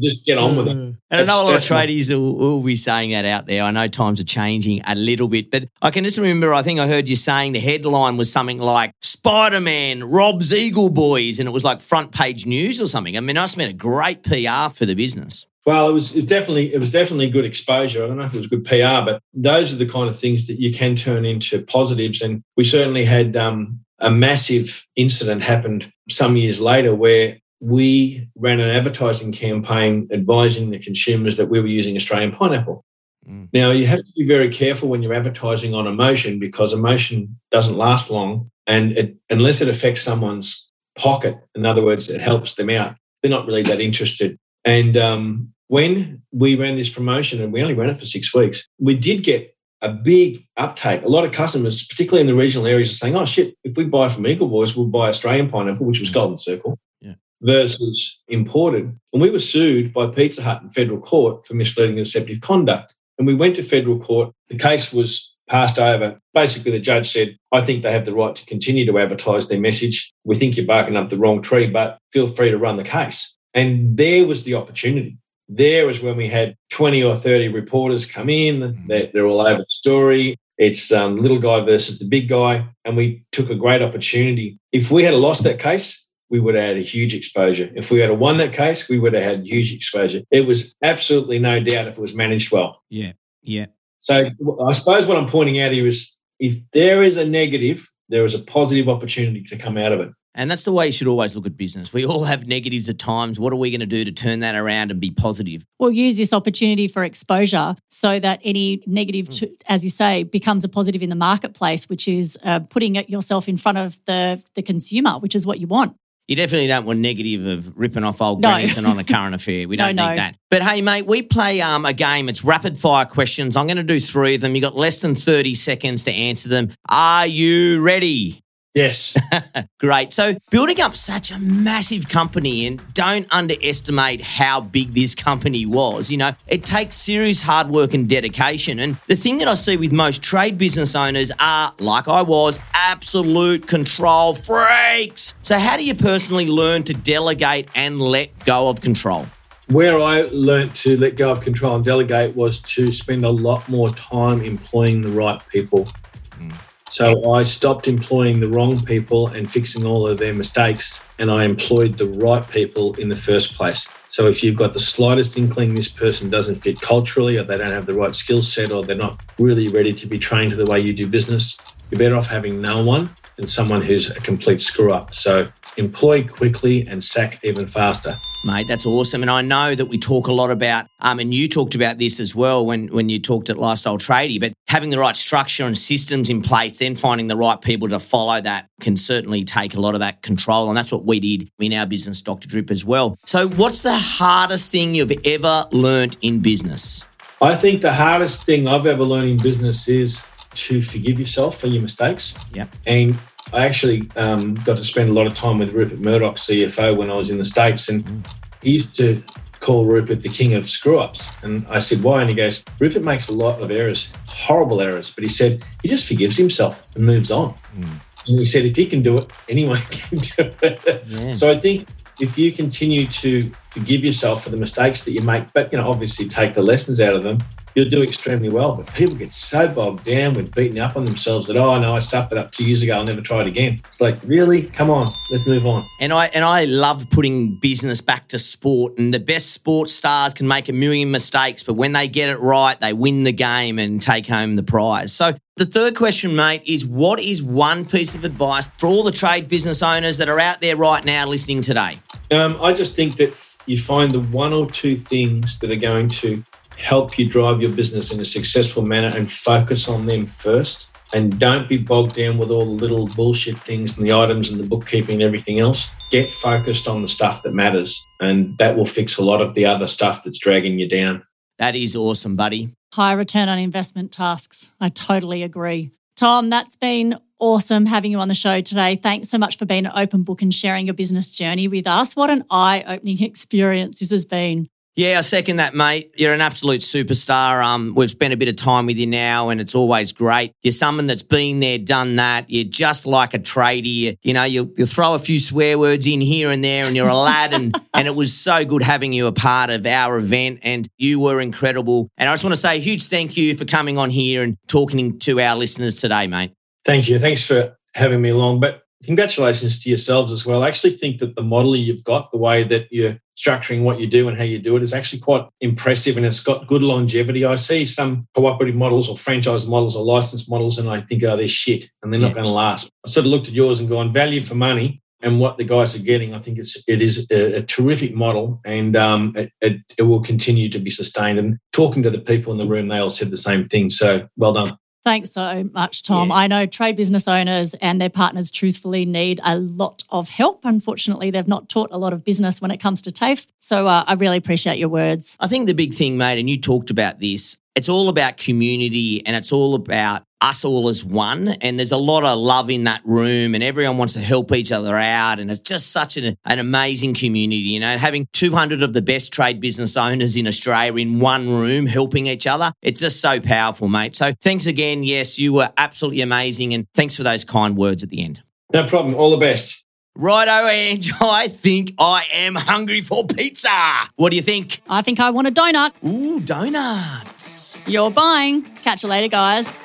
just 0.00 0.26
get 0.26 0.38
on 0.38 0.56
with 0.56 0.68
it. 0.68 0.76
Mm. 0.76 0.98
And 1.10 1.20
I 1.20 1.24
know 1.24 1.42
a 1.42 1.44
lot 1.44 1.54
of 1.54 1.62
tradies 1.62 2.10
will, 2.10 2.34
will, 2.36 2.62
be 2.62 2.76
saying 2.76 3.10
that 3.12 3.24
out 3.24 3.46
there. 3.46 3.62
I 3.62 3.70
know 3.70 3.86
times 3.86 4.20
are 4.20 4.24
changing 4.24 4.82
a 4.86 4.94
little 4.94 5.28
bit, 5.28 5.50
but 5.50 5.68
I 5.82 5.90
can 5.90 6.04
just 6.04 6.18
remember, 6.18 6.52
I 6.52 6.62
think 6.62 6.80
I 6.80 6.86
heard 6.86 7.08
you 7.08 7.16
saying 7.16 7.52
the 7.52 7.60
headline 7.60 8.16
was 8.16 8.32
something 8.32 8.58
like 8.58 8.92
Spider 9.02 9.60
Man 9.60 10.02
robs 10.02 10.52
Eagle 10.52 10.90
Boys, 10.90 11.38
and 11.38 11.48
it 11.48 11.52
was 11.52 11.64
like 11.64 11.80
front 11.80 12.12
page 12.12 12.46
news 12.46 12.80
or 12.80 12.86
something. 12.86 13.16
I 13.16 13.20
mean, 13.20 13.38
I 13.38 13.46
been 13.54 13.70
a 13.70 13.72
great 13.72 14.24
PR 14.24 14.74
for 14.74 14.84
the 14.84 14.94
business. 14.94 15.46
Well, 15.66 15.88
it 15.88 15.92
was 15.92 16.14
it 16.14 16.28
definitely 16.28 16.74
it 16.74 16.78
was 16.78 16.90
definitely 16.90 17.30
good 17.30 17.46
exposure. 17.46 18.04
I 18.04 18.06
don't 18.06 18.18
know 18.18 18.24
if 18.24 18.34
it 18.34 18.38
was 18.38 18.46
good 18.46 18.64
PR, 18.64 19.04
but 19.04 19.22
those 19.32 19.72
are 19.72 19.76
the 19.76 19.86
kind 19.86 20.10
of 20.10 20.18
things 20.18 20.46
that 20.46 20.60
you 20.60 20.72
can 20.72 20.94
turn 20.94 21.24
into 21.24 21.62
positives. 21.62 22.20
And 22.20 22.42
we 22.56 22.64
certainly 22.64 23.04
had 23.04 23.36
um, 23.36 23.80
a 23.98 24.10
massive 24.10 24.86
incident 24.96 25.42
happened 25.42 25.90
some 26.10 26.36
years 26.36 26.60
later 26.60 26.94
where 26.94 27.38
we 27.60 28.28
ran 28.36 28.60
an 28.60 28.68
advertising 28.68 29.32
campaign 29.32 30.06
advising 30.12 30.70
the 30.70 30.78
consumers 30.78 31.38
that 31.38 31.48
we 31.48 31.60
were 31.60 31.66
using 31.66 31.96
Australian 31.96 32.32
pineapple. 32.32 32.84
Mm. 33.26 33.48
Now 33.54 33.70
you 33.70 33.86
have 33.86 34.00
to 34.00 34.12
be 34.14 34.26
very 34.26 34.50
careful 34.50 34.90
when 34.90 35.02
you're 35.02 35.14
advertising 35.14 35.72
on 35.72 35.86
emotion 35.86 36.38
because 36.38 36.74
emotion 36.74 37.40
doesn't 37.50 37.78
last 37.78 38.10
long, 38.10 38.50
and 38.66 38.92
it, 38.92 39.16
unless 39.30 39.62
it 39.62 39.68
affects 39.68 40.02
someone's 40.02 40.68
pocket, 40.98 41.38
in 41.54 41.64
other 41.64 41.82
words, 41.82 42.10
it 42.10 42.20
helps 42.20 42.54
them 42.54 42.68
out. 42.68 42.96
They're 43.22 43.30
not 43.30 43.46
really 43.46 43.62
that 43.62 43.80
interested. 43.80 44.38
And 44.66 44.96
um, 44.98 45.53
when 45.68 46.22
we 46.32 46.56
ran 46.56 46.76
this 46.76 46.88
promotion, 46.88 47.42
and 47.42 47.52
we 47.52 47.62
only 47.62 47.74
ran 47.74 47.90
it 47.90 47.98
for 47.98 48.06
six 48.06 48.34
weeks, 48.34 48.66
we 48.78 48.94
did 48.94 49.22
get 49.22 49.54
a 49.82 49.92
big 49.92 50.44
uptake. 50.56 51.02
A 51.02 51.08
lot 51.08 51.24
of 51.24 51.32
customers, 51.32 51.86
particularly 51.86 52.22
in 52.22 52.26
the 52.26 52.40
regional 52.40 52.66
areas, 52.66 52.90
are 52.90 52.94
saying, 52.94 53.16
"Oh 53.16 53.24
shit! 53.24 53.54
If 53.64 53.76
we 53.76 53.84
buy 53.84 54.08
from 54.08 54.26
Eagle 54.26 54.48
Boys, 54.48 54.76
we'll 54.76 54.86
buy 54.86 55.08
Australian 55.08 55.48
pineapple, 55.48 55.86
which 55.86 56.00
was 56.00 56.10
mm. 56.10 56.14
Golden 56.14 56.38
Circle." 56.38 56.78
Yeah. 57.00 57.14
Versus 57.42 58.18
imported. 58.28 58.98
And 59.12 59.22
we 59.22 59.30
were 59.30 59.38
sued 59.38 59.92
by 59.92 60.06
Pizza 60.06 60.42
Hut 60.42 60.62
in 60.62 60.70
federal 60.70 61.00
court 61.00 61.46
for 61.46 61.54
misleading 61.54 61.96
and 61.96 62.04
deceptive 62.04 62.40
conduct. 62.40 62.94
And 63.18 63.26
we 63.26 63.34
went 63.34 63.56
to 63.56 63.62
federal 63.62 64.00
court. 64.00 64.32
The 64.48 64.58
case 64.58 64.92
was 64.92 65.34
passed 65.48 65.78
over. 65.78 66.18
Basically, 66.32 66.72
the 66.72 66.80
judge 66.80 67.10
said, 67.10 67.36
I 67.52 67.60
think 67.60 67.82
they 67.82 67.92
have 67.92 68.06
the 68.06 68.14
right 68.14 68.34
to 68.34 68.46
continue 68.46 68.86
to 68.86 68.98
advertise 68.98 69.48
their 69.48 69.60
message. 69.60 70.12
We 70.24 70.36
think 70.36 70.56
you're 70.56 70.66
barking 70.66 70.96
up 70.96 71.10
the 71.10 71.18
wrong 71.18 71.42
tree, 71.42 71.66
but 71.66 71.98
feel 72.12 72.26
free 72.26 72.50
to 72.50 72.58
run 72.58 72.78
the 72.78 72.84
case. 72.84 73.38
And 73.52 73.96
there 73.96 74.26
was 74.26 74.44
the 74.44 74.54
opportunity 74.54 75.18
there 75.48 75.86
was 75.86 76.00
when 76.00 76.16
we 76.16 76.28
had 76.28 76.56
20 76.70 77.02
or 77.02 77.14
30 77.14 77.48
reporters 77.48 78.10
come 78.10 78.30
in. 78.30 78.60
Mm-hmm. 78.60 78.86
They're, 78.88 79.10
they're 79.12 79.26
all 79.26 79.40
over 79.40 79.58
the 79.58 79.66
story. 79.68 80.36
It's 80.56 80.92
um, 80.92 81.16
little 81.16 81.38
guy 81.38 81.60
versus 81.60 81.98
the 81.98 82.06
big 82.06 82.28
guy. 82.28 82.66
And 82.84 82.96
we 82.96 83.24
took 83.32 83.50
a 83.50 83.54
great 83.54 83.82
opportunity. 83.82 84.58
If 84.72 84.90
we 84.90 85.04
had 85.04 85.14
lost 85.14 85.42
that 85.44 85.58
case, 85.58 86.08
we 86.30 86.40
would 86.40 86.54
have 86.54 86.64
had 86.64 86.76
a 86.76 86.80
huge 86.80 87.14
exposure. 87.14 87.70
If 87.74 87.90
we 87.90 88.00
had 88.00 88.10
won 88.18 88.38
that 88.38 88.52
case, 88.52 88.88
we 88.88 88.98
would 88.98 89.14
have 89.14 89.22
had 89.22 89.46
huge 89.46 89.72
exposure. 89.72 90.22
It 90.30 90.46
was 90.46 90.74
absolutely 90.82 91.38
no 91.38 91.60
doubt 91.60 91.88
if 91.88 91.98
it 91.98 92.00
was 92.00 92.14
managed 92.14 92.50
well. 92.50 92.82
Yeah. 92.88 93.12
Yeah. 93.42 93.66
So 93.98 94.30
I 94.66 94.72
suppose 94.72 95.06
what 95.06 95.16
I'm 95.16 95.28
pointing 95.28 95.60
out 95.60 95.72
here 95.72 95.86
is 95.86 96.12
if 96.38 96.58
there 96.72 97.02
is 97.02 97.16
a 97.16 97.24
negative, 97.24 97.90
there 98.08 98.24
is 98.24 98.34
a 98.34 98.38
positive 98.38 98.88
opportunity 98.88 99.42
to 99.44 99.56
come 99.56 99.76
out 99.76 99.92
of 99.92 100.00
it. 100.00 100.10
And 100.34 100.50
that's 100.50 100.64
the 100.64 100.72
way 100.72 100.86
you 100.86 100.92
should 100.92 101.06
always 101.06 101.36
look 101.36 101.46
at 101.46 101.56
business. 101.56 101.92
We 101.92 102.04
all 102.04 102.24
have 102.24 102.46
negatives 102.48 102.88
at 102.88 102.98
times. 102.98 103.38
What 103.38 103.52
are 103.52 103.56
we 103.56 103.70
going 103.70 103.80
to 103.80 103.86
do 103.86 104.04
to 104.04 104.12
turn 104.12 104.40
that 104.40 104.56
around 104.56 104.90
and 104.90 105.00
be 105.00 105.10
positive? 105.10 105.64
We'll 105.78 105.92
use 105.92 106.16
this 106.16 106.32
opportunity 106.32 106.88
for 106.88 107.04
exposure 107.04 107.76
so 107.88 108.18
that 108.18 108.40
any 108.42 108.82
negative, 108.86 109.28
to, 109.30 109.50
as 109.66 109.84
you 109.84 109.90
say, 109.90 110.24
becomes 110.24 110.64
a 110.64 110.68
positive 110.68 111.02
in 111.02 111.10
the 111.10 111.16
marketplace, 111.16 111.88
which 111.88 112.08
is 112.08 112.36
uh, 112.42 112.60
putting 112.60 112.96
it 112.96 113.08
yourself 113.08 113.48
in 113.48 113.56
front 113.56 113.78
of 113.78 114.00
the, 114.06 114.42
the 114.54 114.62
consumer, 114.62 115.18
which 115.18 115.34
is 115.36 115.46
what 115.46 115.60
you 115.60 115.68
want. 115.68 115.96
You 116.26 116.36
definitely 116.36 116.68
don't 116.68 116.86
want 116.86 117.00
negative 117.00 117.44
of 117.46 117.78
ripping 117.78 118.02
off 118.02 118.22
old 118.22 118.40
no. 118.40 118.48
and 118.48 118.86
on 118.86 118.98
a 118.98 119.04
current 119.04 119.34
affair. 119.34 119.68
We 119.68 119.76
don't 119.76 119.94
no, 119.94 120.08
need 120.08 120.18
that. 120.18 120.36
But 120.50 120.62
hey, 120.62 120.80
mate, 120.80 121.06
we 121.06 121.20
play 121.20 121.60
um, 121.60 121.84
a 121.84 121.92
game. 121.92 122.30
It's 122.30 122.42
rapid 122.42 122.78
fire 122.78 123.04
questions. 123.04 123.58
I'm 123.58 123.66
going 123.66 123.76
to 123.76 123.82
do 123.82 124.00
three 124.00 124.36
of 124.36 124.40
them. 124.40 124.54
You've 124.54 124.62
got 124.62 124.74
less 124.74 125.00
than 125.00 125.14
30 125.14 125.54
seconds 125.54 126.04
to 126.04 126.12
answer 126.12 126.48
them. 126.48 126.70
Are 126.88 127.26
you 127.26 127.82
ready? 127.82 128.43
Yes. 128.74 129.16
Great. 129.78 130.12
So, 130.12 130.34
building 130.50 130.80
up 130.80 130.96
such 130.96 131.30
a 131.30 131.38
massive 131.38 132.08
company, 132.08 132.66
and 132.66 132.82
don't 132.92 133.26
underestimate 133.30 134.20
how 134.20 134.60
big 134.60 134.94
this 134.94 135.14
company 135.14 135.64
was. 135.64 136.10
You 136.10 136.16
know, 136.16 136.32
it 136.48 136.64
takes 136.64 136.96
serious 136.96 137.40
hard 137.42 137.68
work 137.68 137.94
and 137.94 138.08
dedication. 138.08 138.80
And 138.80 138.96
the 139.06 139.14
thing 139.14 139.38
that 139.38 139.46
I 139.46 139.54
see 139.54 139.76
with 139.76 139.92
most 139.92 140.24
trade 140.24 140.58
business 140.58 140.96
owners 140.96 141.30
are, 141.38 141.72
like 141.78 142.08
I 142.08 142.22
was, 142.22 142.58
absolute 142.72 143.68
control 143.68 144.34
freaks. 144.34 145.34
So, 145.42 145.56
how 145.56 145.76
do 145.76 145.84
you 145.84 145.94
personally 145.94 146.48
learn 146.48 146.82
to 146.84 146.94
delegate 146.94 147.68
and 147.76 148.00
let 148.00 148.44
go 148.44 148.68
of 148.68 148.80
control? 148.80 149.26
Where 149.68 150.00
I 150.00 150.22
learnt 150.32 150.74
to 150.76 150.96
let 150.96 151.16
go 151.16 151.30
of 151.30 151.40
control 151.42 151.76
and 151.76 151.84
delegate 151.84 152.34
was 152.34 152.60
to 152.62 152.90
spend 152.90 153.24
a 153.24 153.30
lot 153.30 153.66
more 153.68 153.88
time 153.90 154.42
employing 154.42 155.00
the 155.00 155.10
right 155.10 155.40
people. 155.48 155.84
Mm. 156.32 156.73
So 156.88 157.32
I 157.32 157.42
stopped 157.42 157.88
employing 157.88 158.40
the 158.40 158.48
wrong 158.48 158.78
people 158.80 159.28
and 159.28 159.50
fixing 159.50 159.84
all 159.84 160.06
of 160.06 160.18
their 160.18 160.34
mistakes, 160.34 161.02
and 161.18 161.30
I 161.30 161.44
employed 161.44 161.98
the 161.98 162.06
right 162.06 162.46
people 162.48 162.94
in 162.94 163.08
the 163.08 163.16
first 163.16 163.54
place. 163.54 163.88
So 164.08 164.28
if 164.28 164.44
you've 164.44 164.56
got 164.56 164.74
the 164.74 164.80
slightest 164.80 165.36
inkling 165.36 165.74
this 165.74 165.88
person 165.88 166.30
doesn't 166.30 166.56
fit 166.56 166.80
culturally, 166.80 167.36
or 167.36 167.42
they 167.42 167.58
don't 167.58 167.72
have 167.72 167.86
the 167.86 167.94
right 167.94 168.14
skill 168.14 168.42
set, 168.42 168.72
or 168.72 168.84
they're 168.84 168.94
not 168.94 169.20
really 169.38 169.68
ready 169.68 169.92
to 169.92 170.06
be 170.06 170.18
trained 170.18 170.50
to 170.50 170.56
the 170.56 170.70
way 170.70 170.78
you 170.78 170.92
do 170.92 171.08
business, 171.08 171.56
you're 171.90 171.98
better 171.98 172.16
off 172.16 172.28
having 172.28 172.60
no 172.60 172.84
one 172.84 173.10
than 173.36 173.46
someone 173.48 173.82
who's 173.82 174.10
a 174.10 174.20
complete 174.20 174.60
screw 174.60 174.92
up. 174.92 175.14
So 175.14 175.48
employ 175.76 176.26
quickly 176.26 176.86
and 176.86 177.02
sack 177.02 177.38
even 177.42 177.66
faster. 177.66 178.14
Mate, 178.46 178.66
that's 178.68 178.84
awesome. 178.84 179.22
And 179.22 179.30
I 179.30 179.40
know 179.40 179.74
that 179.74 179.86
we 179.86 179.96
talk 179.96 180.26
a 180.26 180.32
lot 180.32 180.50
about, 180.50 180.86
um, 181.00 181.18
and 181.18 181.32
you 181.32 181.48
talked 181.48 181.74
about 181.74 181.96
this 181.96 182.20
as 182.20 182.34
well 182.34 182.66
when, 182.66 182.88
when 182.88 183.08
you 183.08 183.18
talked 183.18 183.48
at 183.48 183.56
Lifestyle 183.56 183.96
Tradie, 183.96 184.38
but 184.38 184.52
having 184.68 184.90
the 184.90 184.98
right 184.98 185.16
structure 185.16 185.64
and 185.64 185.76
systems 185.76 186.28
in 186.28 186.42
place, 186.42 186.78
then 186.78 186.94
finding 186.94 187.28
the 187.28 187.36
right 187.36 187.58
people 187.60 187.88
to 187.88 187.98
follow 187.98 188.40
that 188.42 188.68
can 188.80 188.98
certainly 188.98 189.44
take 189.44 189.74
a 189.74 189.80
lot 189.80 189.94
of 189.94 190.00
that 190.00 190.20
control. 190.22 190.68
And 190.68 190.76
that's 190.76 190.92
what 190.92 191.06
we 191.06 191.20
did 191.20 191.50
in 191.58 191.72
our 191.72 191.86
business, 191.86 192.20
Dr. 192.20 192.48
Drip, 192.48 192.70
as 192.70 192.84
well. 192.84 193.16
So, 193.24 193.48
what's 193.48 193.82
the 193.82 193.96
hardest 193.96 194.70
thing 194.70 194.94
you've 194.94 195.12
ever 195.24 195.66
learnt 195.72 196.18
in 196.20 196.40
business? 196.40 197.02
I 197.40 197.56
think 197.56 197.82
the 197.82 197.92
hardest 197.92 198.44
thing 198.44 198.68
I've 198.68 198.86
ever 198.86 199.04
learned 199.04 199.30
in 199.30 199.38
business 199.38 199.88
is 199.88 200.22
to 200.54 200.82
forgive 200.82 201.18
yourself 201.18 201.58
for 201.60 201.66
your 201.66 201.82
mistakes. 201.82 202.34
Yeah. 202.52 202.66
And 202.86 203.18
I 203.54 203.66
actually 203.66 204.10
um, 204.16 204.54
got 204.64 204.76
to 204.78 204.84
spend 204.84 205.08
a 205.08 205.12
lot 205.12 205.26
of 205.26 205.36
time 205.36 205.58
with 205.58 205.72
Rupert 205.72 206.00
Murdoch, 206.00 206.36
CFO, 206.36 206.96
when 206.96 207.10
I 207.10 207.16
was 207.16 207.30
in 207.30 207.38
the 207.38 207.44
States. 207.44 207.88
And 207.88 208.26
he 208.62 208.72
used 208.72 208.96
to 208.96 209.22
call 209.60 209.84
Rupert 209.84 210.22
the 210.22 210.28
king 210.28 210.54
of 210.54 210.68
screw 210.68 210.98
ups. 210.98 211.30
And 211.42 211.64
I 211.68 211.78
said, 211.78 212.02
why? 212.02 212.20
And 212.20 212.28
he 212.28 212.34
goes, 212.34 212.64
Rupert 212.80 213.04
makes 213.04 213.28
a 213.28 213.32
lot 213.32 213.62
of 213.62 213.70
errors, 213.70 214.10
horrible 214.28 214.80
errors. 214.80 215.14
But 215.14 215.22
he 215.22 215.28
said, 215.28 215.64
he 215.82 215.88
just 215.88 216.06
forgives 216.06 216.36
himself 216.36 216.94
and 216.96 217.06
moves 217.06 217.30
on. 217.30 217.54
Mm. 217.78 218.00
And 218.26 218.38
he 218.38 218.44
said, 218.44 218.64
if 218.64 218.74
he 218.74 218.86
can 218.86 219.02
do 219.02 219.14
it, 219.14 219.26
anyone 219.48 219.78
can 219.90 220.18
do 220.18 220.54
it. 220.62 221.04
Yeah. 221.06 221.34
So 221.34 221.50
I 221.50 221.58
think 221.58 221.88
if 222.20 222.36
you 222.36 222.52
continue 222.52 223.06
to 223.06 223.50
forgive 223.70 224.04
yourself 224.04 224.44
for 224.44 224.50
the 224.50 224.56
mistakes 224.56 225.04
that 225.04 225.12
you 225.12 225.22
make, 225.22 225.52
but 225.52 225.72
you 225.72 225.78
know, 225.78 225.88
obviously 225.88 226.28
take 226.28 226.54
the 226.54 226.62
lessons 226.62 227.00
out 227.00 227.14
of 227.14 227.22
them, 227.22 227.38
you'll 227.74 227.88
do 227.88 228.02
extremely 228.02 228.48
well. 228.48 228.76
But 228.76 228.92
people 228.94 229.14
get 229.16 229.32
so 229.32 229.68
bogged 229.68 230.04
down 230.04 230.34
with 230.34 230.54
beating 230.54 230.78
up 230.78 230.96
on 230.96 231.04
themselves 231.04 231.46
that 231.48 231.56
oh 231.56 231.78
no, 231.78 231.94
I 231.94 231.98
stuffed 231.98 232.32
it 232.32 232.38
up 232.38 232.52
two 232.52 232.64
years 232.64 232.82
ago. 232.82 232.94
I'll 232.94 233.04
never 233.04 233.20
try 233.20 233.42
it 233.42 233.48
again. 233.48 233.80
It's 233.86 234.00
like 234.00 234.18
really, 234.24 234.62
come 234.62 234.90
on, 234.90 235.06
let's 235.30 235.46
move 235.46 235.66
on. 235.66 235.84
And 236.00 236.12
I 236.12 236.26
and 236.26 236.44
I 236.44 236.64
love 236.64 237.08
putting 237.10 237.56
business 237.56 238.00
back 238.00 238.28
to 238.28 238.38
sport. 238.38 238.98
And 238.98 239.12
the 239.12 239.20
best 239.20 239.52
sports 239.52 239.92
stars 239.92 240.34
can 240.34 240.48
make 240.48 240.68
a 240.68 240.72
million 240.72 241.10
mistakes, 241.10 241.62
but 241.62 241.74
when 241.74 241.92
they 241.92 242.08
get 242.08 242.28
it 242.28 242.40
right, 242.40 242.78
they 242.80 242.92
win 242.92 243.24
the 243.24 243.32
game 243.32 243.78
and 243.78 244.00
take 244.00 244.26
home 244.26 244.56
the 244.56 244.62
prize. 244.62 245.12
So 245.12 245.34
the 245.56 245.66
third 245.66 245.94
question, 245.94 246.34
mate, 246.34 246.62
is 246.66 246.84
what 246.84 247.20
is 247.20 247.40
one 247.40 247.84
piece 247.84 248.16
of 248.16 248.24
advice 248.24 248.68
for 248.78 248.88
all 248.88 249.04
the 249.04 249.12
trade 249.12 249.48
business 249.48 249.82
owners 249.84 250.16
that 250.18 250.28
are 250.28 250.40
out 250.40 250.60
there 250.60 250.76
right 250.76 251.04
now 251.04 251.26
listening 251.28 251.62
today? 251.62 251.98
Um, 252.32 252.58
I 252.60 252.72
just 252.72 252.96
think 252.96 253.16
that 253.18 253.40
you 253.66 253.78
find 253.78 254.10
the 254.10 254.20
one 254.20 254.52
or 254.52 254.68
two 254.68 254.96
things 254.96 255.58
that 255.60 255.70
are 255.70 255.76
going 255.76 256.08
to 256.08 256.42
help 256.78 257.18
you 257.18 257.28
drive 257.28 257.60
your 257.60 257.70
business 257.70 258.12
in 258.12 258.20
a 258.20 258.24
successful 258.24 258.82
manner 258.82 259.16
and 259.16 259.30
focus 259.30 259.88
on 259.88 260.06
them 260.06 260.26
first. 260.26 260.90
And 261.14 261.38
don't 261.38 261.68
be 261.68 261.76
bogged 261.76 262.14
down 262.14 262.38
with 262.38 262.50
all 262.50 262.64
the 262.64 262.70
little 262.70 263.06
bullshit 263.14 263.56
things 263.58 263.96
and 263.96 264.06
the 264.06 264.14
items 264.14 264.50
and 264.50 264.58
the 264.58 264.66
bookkeeping 264.66 265.14
and 265.14 265.22
everything 265.22 265.60
else. 265.60 265.88
Get 266.10 266.26
focused 266.26 266.88
on 266.88 267.02
the 267.02 267.08
stuff 267.08 267.42
that 267.42 267.52
matters, 267.52 268.02
and 268.20 268.56
that 268.58 268.76
will 268.76 268.86
fix 268.86 269.16
a 269.16 269.22
lot 269.22 269.40
of 269.40 269.54
the 269.54 269.64
other 269.66 269.86
stuff 269.86 270.22
that's 270.22 270.38
dragging 270.38 270.78
you 270.78 270.88
down. 270.88 271.24
That 271.58 271.76
is 271.76 271.94
awesome, 271.94 272.36
buddy. 272.36 272.70
High 272.94 273.12
return 273.12 273.48
on 273.48 273.58
investment 273.58 274.12
tasks. 274.12 274.70
I 274.80 274.88
totally 274.88 275.42
agree. 275.42 275.92
Tom, 276.16 276.50
that's 276.50 276.76
been 276.76 277.18
awesome 277.40 277.86
having 277.86 278.12
you 278.12 278.18
on 278.18 278.28
the 278.28 278.34
show 278.34 278.60
today. 278.60 278.96
Thanks 278.96 279.28
so 279.28 279.38
much 279.38 279.58
for 279.58 279.66
being 279.66 279.86
an 279.86 279.92
open 279.94 280.22
book 280.22 280.42
and 280.42 280.54
sharing 280.54 280.86
your 280.86 280.94
business 280.94 281.30
journey 281.30 281.68
with 281.68 281.86
us. 281.86 282.16
What 282.16 282.30
an 282.30 282.44
eye 282.50 282.84
opening 282.86 283.22
experience 283.22 284.00
this 284.00 284.10
has 284.10 284.24
been. 284.24 284.68
Yeah, 284.96 285.18
I 285.18 285.22
second 285.22 285.56
that, 285.56 285.74
mate. 285.74 286.14
You're 286.16 286.32
an 286.32 286.40
absolute 286.40 286.80
superstar. 286.80 287.64
Um, 287.64 287.94
we've 287.96 288.10
spent 288.10 288.32
a 288.32 288.36
bit 288.36 288.48
of 288.48 288.54
time 288.54 288.86
with 288.86 288.96
you 288.96 289.08
now, 289.08 289.48
and 289.48 289.60
it's 289.60 289.74
always 289.74 290.12
great. 290.12 290.52
You're 290.62 290.70
someone 290.70 291.08
that's 291.08 291.24
been 291.24 291.58
there, 291.58 291.78
done 291.78 292.14
that. 292.16 292.48
You're 292.48 292.62
just 292.62 293.04
like 293.04 293.34
a 293.34 293.40
tradie. 293.40 294.16
You, 294.22 294.32
know, 294.34 294.44
you 294.44 294.72
you 294.76 294.86
throw 294.86 295.14
a 295.14 295.18
few 295.18 295.40
swear 295.40 295.80
words 295.80 296.06
in 296.06 296.20
here 296.20 296.52
and 296.52 296.62
there, 296.62 296.84
and 296.84 296.94
you're 296.94 297.08
a 297.08 297.16
lad. 297.16 297.52
and 297.52 297.76
and 297.94 298.06
it 298.06 298.14
was 298.14 298.32
so 298.32 298.64
good 298.64 298.84
having 298.84 299.12
you 299.12 299.26
a 299.26 299.32
part 299.32 299.70
of 299.70 299.84
our 299.84 300.16
event, 300.16 300.60
and 300.62 300.86
you 300.96 301.18
were 301.18 301.40
incredible. 301.40 302.08
And 302.16 302.28
I 302.28 302.32
just 302.32 302.44
want 302.44 302.54
to 302.54 302.60
say 302.60 302.76
a 302.76 302.80
huge 302.80 303.08
thank 303.08 303.36
you 303.36 303.56
for 303.56 303.64
coming 303.64 303.98
on 303.98 304.10
here 304.10 304.44
and 304.44 304.56
talking 304.68 305.18
to 305.20 305.40
our 305.40 305.56
listeners 305.56 305.96
today, 305.96 306.28
mate. 306.28 306.52
Thank 306.84 307.08
you. 307.08 307.18
Thanks 307.18 307.44
for 307.44 307.76
having 307.96 308.22
me 308.22 308.28
along. 308.28 308.60
But 308.60 308.83
congratulations 309.04 309.78
to 309.80 309.88
yourselves 309.88 310.32
as 310.32 310.44
well. 310.44 310.62
I 310.62 310.68
actually 310.68 310.96
think 310.96 311.20
that 311.20 311.34
the 311.34 311.42
model 311.42 311.76
you've 311.76 312.04
got, 312.04 312.30
the 312.32 312.38
way 312.38 312.64
that 312.64 312.86
you're 312.90 313.18
structuring 313.36 313.82
what 313.82 314.00
you 314.00 314.06
do 314.06 314.28
and 314.28 314.36
how 314.36 314.44
you 314.44 314.58
do 314.58 314.76
it, 314.76 314.82
is 314.82 314.94
actually 314.94 315.20
quite 315.20 315.46
impressive 315.60 316.16
and 316.16 316.24
it's 316.26 316.42
got 316.42 316.66
good 316.66 316.82
longevity. 316.82 317.44
I 317.44 317.56
see 317.56 317.84
some 317.84 318.26
cooperative 318.34 318.76
models 318.76 319.08
or 319.08 319.16
franchise 319.16 319.66
models 319.66 319.96
or 319.96 320.04
license 320.04 320.48
models 320.48 320.78
and 320.78 320.88
I 320.88 321.00
think, 321.00 321.22
oh, 321.24 321.36
they're 321.36 321.48
shit 321.48 321.90
and 322.02 322.12
they're 322.12 322.20
yeah. 322.20 322.28
not 322.28 322.34
going 322.34 322.46
to 322.46 322.50
last. 322.50 322.90
I 323.06 323.10
sort 323.10 323.26
of 323.26 323.30
looked 323.30 323.48
at 323.48 323.54
yours 323.54 323.80
and 323.80 323.88
gone, 323.88 324.12
value 324.12 324.42
for 324.42 324.54
money 324.54 325.02
and 325.24 325.40
what 325.40 325.56
the 325.56 325.64
guys 325.64 325.96
are 325.96 326.02
getting, 326.02 326.34
I 326.34 326.38
think 326.38 326.58
it's 326.58 326.86
it 326.86 327.00
is 327.00 327.26
a, 327.30 327.56
a 327.56 327.62
terrific 327.62 328.14
model, 328.14 328.60
and 328.64 328.94
um, 328.94 329.32
it, 329.34 329.50
it, 329.62 329.80
it, 329.96 330.02
will 330.02 330.20
continue 330.20 330.68
to 330.68 330.78
be 330.78 330.90
sustained. 330.90 331.38
And 331.38 331.58
talking 331.72 332.02
to 332.02 332.10
the 332.10 332.20
people 332.20 332.52
in 332.52 332.58
the 332.58 332.66
room, 332.66 332.88
they 332.88 332.98
all 332.98 333.10
said 333.10 333.30
the 333.30 333.36
same 333.38 333.64
thing. 333.64 333.88
So 333.88 334.28
well 334.36 334.52
done. 334.52 334.76
Thanks 335.04 335.32
so 335.32 335.68
much, 335.74 336.02
Tom. 336.02 336.28
Yeah. 336.28 336.34
I 336.34 336.46
know 336.46 336.64
trade 336.64 336.96
business 336.96 337.28
owners 337.28 337.74
and 337.74 338.00
their 338.00 338.08
partners 338.08 338.50
truthfully 338.50 339.04
need 339.04 339.38
a 339.44 339.58
lot 339.58 340.02
of 340.08 340.30
help. 340.30 340.64
Unfortunately, 340.64 341.30
they've 341.30 341.46
not 341.46 341.68
taught 341.68 341.90
a 341.92 341.98
lot 341.98 342.14
of 342.14 342.24
business 342.24 342.62
when 342.62 342.70
it 342.70 342.78
comes 342.78 343.02
to 343.02 343.12
TAFE. 343.12 343.46
So 343.60 343.86
uh, 343.86 344.04
I 344.06 344.14
really 344.14 344.38
appreciate 344.38 344.78
your 344.78 344.88
words. 344.88 345.36
I 345.38 345.46
think 345.46 345.66
the 345.66 345.74
big 345.74 345.92
thing, 345.92 346.16
mate, 346.16 346.38
and 346.38 346.48
you 346.48 346.58
talked 346.58 346.90
about 346.90 347.20
this, 347.20 347.58
it's 347.74 347.88
all 347.88 348.08
about 348.08 348.36
community 348.36 349.24
and 349.26 349.34
it's 349.36 349.52
all 349.52 349.74
about 349.74 350.22
us 350.40 350.64
all 350.64 350.88
as 350.88 351.04
one. 351.04 351.48
And 351.48 351.78
there's 351.78 351.90
a 351.90 351.96
lot 351.96 352.22
of 352.24 352.38
love 352.38 352.70
in 352.70 352.84
that 352.84 353.00
room, 353.04 353.54
and 353.54 353.64
everyone 353.64 353.96
wants 353.96 354.12
to 354.12 354.20
help 354.20 354.52
each 354.52 354.70
other 354.70 354.94
out. 354.94 355.40
And 355.40 355.50
it's 355.50 355.60
just 355.60 355.90
such 355.90 356.16
an, 356.16 356.36
an 356.44 356.58
amazing 356.58 357.14
community. 357.14 357.56
You 357.56 357.80
know, 357.80 357.96
having 357.96 358.28
200 358.32 358.82
of 358.82 358.92
the 358.92 359.02
best 359.02 359.32
trade 359.32 359.60
business 359.60 359.96
owners 359.96 360.36
in 360.36 360.46
Australia 360.46 360.94
in 360.96 361.18
one 361.18 361.48
room 361.48 361.86
helping 361.86 362.26
each 362.26 362.46
other, 362.46 362.72
it's 362.82 363.00
just 363.00 363.20
so 363.20 363.40
powerful, 363.40 363.88
mate. 363.88 364.14
So 364.14 364.34
thanks 364.42 364.66
again. 364.66 365.02
Yes, 365.02 365.38
you 365.38 365.52
were 365.52 365.70
absolutely 365.78 366.20
amazing. 366.20 366.74
And 366.74 366.86
thanks 366.94 367.16
for 367.16 367.22
those 367.22 367.44
kind 367.44 367.76
words 367.76 368.02
at 368.02 368.10
the 368.10 368.22
end. 368.22 368.42
No 368.72 368.86
problem. 368.86 369.14
All 369.14 369.30
the 369.30 369.36
best. 369.38 369.83
Righto, 370.16 370.68
Ange. 370.68 371.10
I 371.20 371.48
think 371.48 371.94
I 371.98 372.24
am 372.32 372.54
hungry 372.54 373.00
for 373.00 373.26
pizza. 373.26 373.68
What 374.16 374.30
do 374.30 374.36
you 374.36 374.42
think? 374.42 374.80
I 374.88 375.02
think 375.02 375.18
I 375.20 375.30
want 375.30 375.48
a 375.48 375.50
donut. 375.50 375.92
Ooh, 376.04 376.38
donuts. 376.40 377.78
You're 377.86 378.10
buying. 378.10 378.62
Catch 378.82 379.02
you 379.02 379.08
later, 379.08 379.28
guys. 379.28 379.80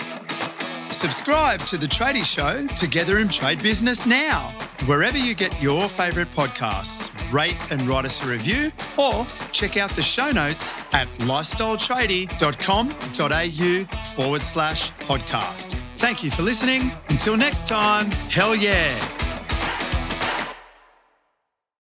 Subscribe 0.92 1.62
to 1.62 1.78
The 1.78 1.88
Tradie 1.88 2.24
Show 2.26 2.68
together 2.76 3.20
in 3.20 3.30
trade 3.30 3.62
business 3.64 4.06
now. 4.06 4.50
Wherever 4.86 5.18
you 5.18 5.34
get 5.36 5.62
your 5.62 5.88
favourite 5.90 6.32
podcasts, 6.32 7.12
rate 7.32 7.56
and 7.72 7.82
write 7.84 8.06
us 8.06 8.24
a 8.24 8.28
review 8.28 8.72
or 8.98 9.26
check 9.52 9.78
out 9.78 9.90
the 9.92 10.02
show 10.02 10.32
notes 10.32 10.76
at 10.94 11.08
lifestyletradie.com.au 11.20 13.98
forward 14.14 14.42
slash 14.42 14.92
podcast. 14.94 15.78
Thank 15.96 16.24
you 16.24 16.32
for 16.32 16.42
listening. 16.44 16.92
Until 17.10 17.36
next 17.38 17.68
time, 17.68 18.10
hell 18.30 18.56
yeah. 18.56 18.98